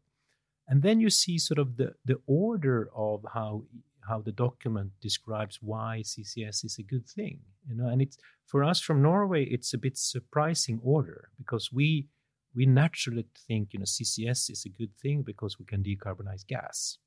and 0.68 0.82
then 0.82 1.00
you 1.00 1.10
see 1.10 1.38
sort 1.38 1.60
of 1.60 1.78
the 1.78 1.94
the 2.04 2.20
order 2.26 2.90
of 2.96 3.26
how 3.34 3.66
how 4.08 4.20
the 4.20 4.32
document 4.32 4.92
describes 5.00 5.60
why 5.62 6.02
CCS 6.04 6.66
is 6.66 6.78
a 6.80 6.84
good 6.84 7.08
thing, 7.08 7.42
you 7.68 7.76
know, 7.76 7.88
and 7.88 8.02
it's 8.02 8.18
for 8.48 8.64
us 8.64 8.80
from 8.82 9.02
Norway, 9.02 9.46
it's 9.46 9.74
a 9.74 9.78
bit 9.78 9.98
surprising 9.98 10.80
order 10.84 11.30
because 11.38 11.72
we 11.72 12.08
we 12.54 12.66
naturally 12.66 13.26
think, 13.48 13.74
you 13.74 13.80
know, 13.80 13.86
CCS 13.86 14.50
is 14.50 14.66
a 14.66 14.70
good 14.70 14.94
thing 14.98 15.22
because 15.22 15.58
we 15.60 15.66
can 15.66 15.84
decarbonize 15.84 16.46
gas 16.46 16.98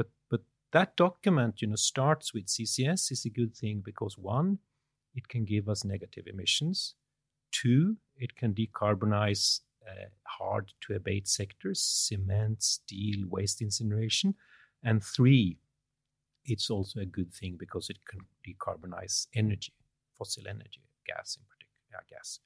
but 0.00 0.08
but 0.30 0.40
that 0.72 0.96
document, 0.96 1.60
you 1.60 1.68
know, 1.68 1.76
starts 1.76 2.32
with 2.32 2.46
CCS 2.46 3.12
is 3.12 3.24
a 3.26 3.30
good 3.30 3.54
thing 3.54 3.82
because 3.84 4.16
one, 4.16 4.58
it 5.14 5.28
can 5.28 5.44
give 5.44 5.68
us 5.68 5.84
negative 5.84 6.24
emissions. 6.26 6.94
Two, 7.52 7.96
it 8.16 8.34
can 8.34 8.54
decarbonize 8.54 9.60
uh, 9.86 10.08
hard 10.38 10.72
to 10.82 10.94
abate 10.94 11.28
sectors, 11.28 11.82
cement, 11.82 12.62
steel, 12.62 13.26
waste 13.28 13.60
incineration. 13.60 14.34
And 14.82 15.04
three, 15.04 15.58
it's 16.46 16.70
also 16.70 17.00
a 17.00 17.12
good 17.18 17.34
thing 17.34 17.56
because 17.58 17.90
it 17.90 17.98
can 18.08 18.20
decarbonize 18.46 19.26
energy, 19.34 19.74
fossil 20.16 20.44
energy, 20.48 20.84
gas 21.06 21.36
in 21.38 21.44
particular, 21.52 22.04
gas. 22.08 22.38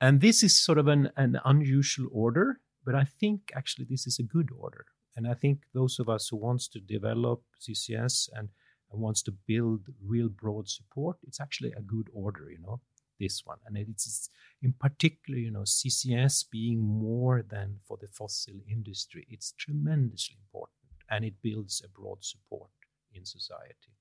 And 0.00 0.20
this 0.20 0.42
is 0.42 0.58
sort 0.58 0.78
of 0.78 0.88
an, 0.88 1.12
an 1.16 1.38
unusual 1.44 2.08
order, 2.10 2.60
but 2.84 2.96
I 2.96 3.04
think 3.04 3.52
actually 3.54 3.86
this 3.88 4.06
is 4.08 4.18
a 4.18 4.24
good 4.24 4.48
order 4.58 4.86
and 5.16 5.26
I 5.26 5.34
think 5.34 5.60
those 5.72 5.98
of 5.98 6.08
us 6.08 6.28
who 6.28 6.36
wants 6.36 6.68
to 6.68 6.80
develop 6.80 7.42
CCS 7.60 8.28
and, 8.34 8.50
and 8.92 9.00
wants 9.00 9.22
to 9.22 9.32
build 9.32 9.86
real 10.04 10.28
broad 10.28 10.68
support, 10.68 11.16
it's 11.26 11.40
actually 11.40 11.72
a 11.72 11.80
good 11.80 12.08
order, 12.12 12.50
you 12.50 12.58
know, 12.58 12.80
this 13.18 13.42
one. 13.44 13.58
And 13.66 13.78
it's 13.78 14.28
in 14.62 14.74
particular, 14.74 15.38
you 15.38 15.50
know, 15.50 15.60
CCS 15.60 16.44
being 16.50 16.80
more 16.80 17.42
than 17.48 17.78
for 17.88 17.96
the 18.00 18.08
fossil 18.08 18.56
industry, 18.70 19.26
it's 19.30 19.52
tremendously 19.52 20.36
important 20.38 20.76
and 21.10 21.24
it 21.24 21.34
builds 21.42 21.82
a 21.84 21.88
broad 21.88 22.22
support 22.22 22.70
in 23.14 23.24
society. 23.24 23.94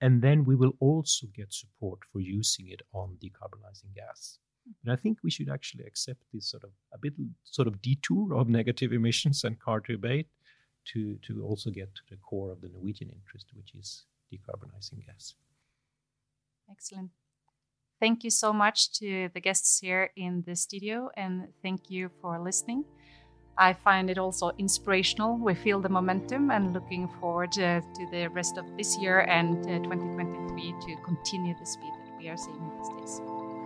And 0.00 0.20
then 0.20 0.44
we 0.44 0.56
will 0.56 0.74
also 0.80 1.28
get 1.28 1.52
support 1.52 2.00
for 2.12 2.20
using 2.20 2.68
it 2.68 2.82
on 2.92 3.18
decarbonizing 3.22 3.94
gas. 3.94 4.38
And 4.82 4.92
I 4.92 4.96
think 4.96 5.18
we 5.22 5.30
should 5.30 5.48
actually 5.48 5.84
accept 5.84 6.22
this 6.32 6.50
sort 6.50 6.64
of 6.64 6.70
a 6.92 6.98
bit 6.98 7.14
sort 7.44 7.68
of 7.68 7.82
detour 7.82 8.34
of 8.34 8.48
negative 8.48 8.92
emissions 8.92 9.44
and 9.44 9.56
hard 9.64 9.84
to 9.86 9.94
abate 9.94 10.28
to, 10.92 11.16
to 11.26 11.44
also 11.44 11.70
get 11.70 11.94
to 11.94 12.02
the 12.10 12.16
core 12.16 12.50
of 12.50 12.60
the 12.60 12.68
Norwegian 12.68 13.10
interest, 13.10 13.46
which 13.54 13.74
is 13.74 14.04
decarbonizing 14.32 15.04
gas. 15.06 15.34
Excellent. 16.70 17.10
Thank 18.00 18.24
you 18.24 18.30
so 18.30 18.52
much 18.52 18.92
to 18.98 19.30
the 19.32 19.40
guests 19.40 19.80
here 19.80 20.10
in 20.16 20.42
the 20.46 20.56
studio, 20.56 21.10
and 21.16 21.48
thank 21.62 21.90
you 21.90 22.10
for 22.20 22.38
listening. 22.38 22.84
I 23.56 23.72
find 23.72 24.10
it 24.10 24.18
also 24.18 24.50
inspirational. 24.58 25.38
We 25.38 25.54
feel 25.54 25.80
the 25.80 25.88
momentum 25.88 26.50
and 26.50 26.72
looking 26.72 27.08
forward 27.20 27.56
uh, 27.58 27.80
to 27.80 28.06
the 28.10 28.26
rest 28.28 28.58
of 28.58 28.64
this 28.76 28.98
year 28.98 29.20
and 29.20 29.58
uh, 29.64 29.78
2023 29.84 30.74
to 30.86 31.02
continue 31.04 31.54
the 31.58 31.66
speed 31.66 31.92
that 32.04 32.18
we 32.18 32.28
are 32.28 32.36
seeing 32.36 32.70
these 32.76 32.88
days. 32.88 33.33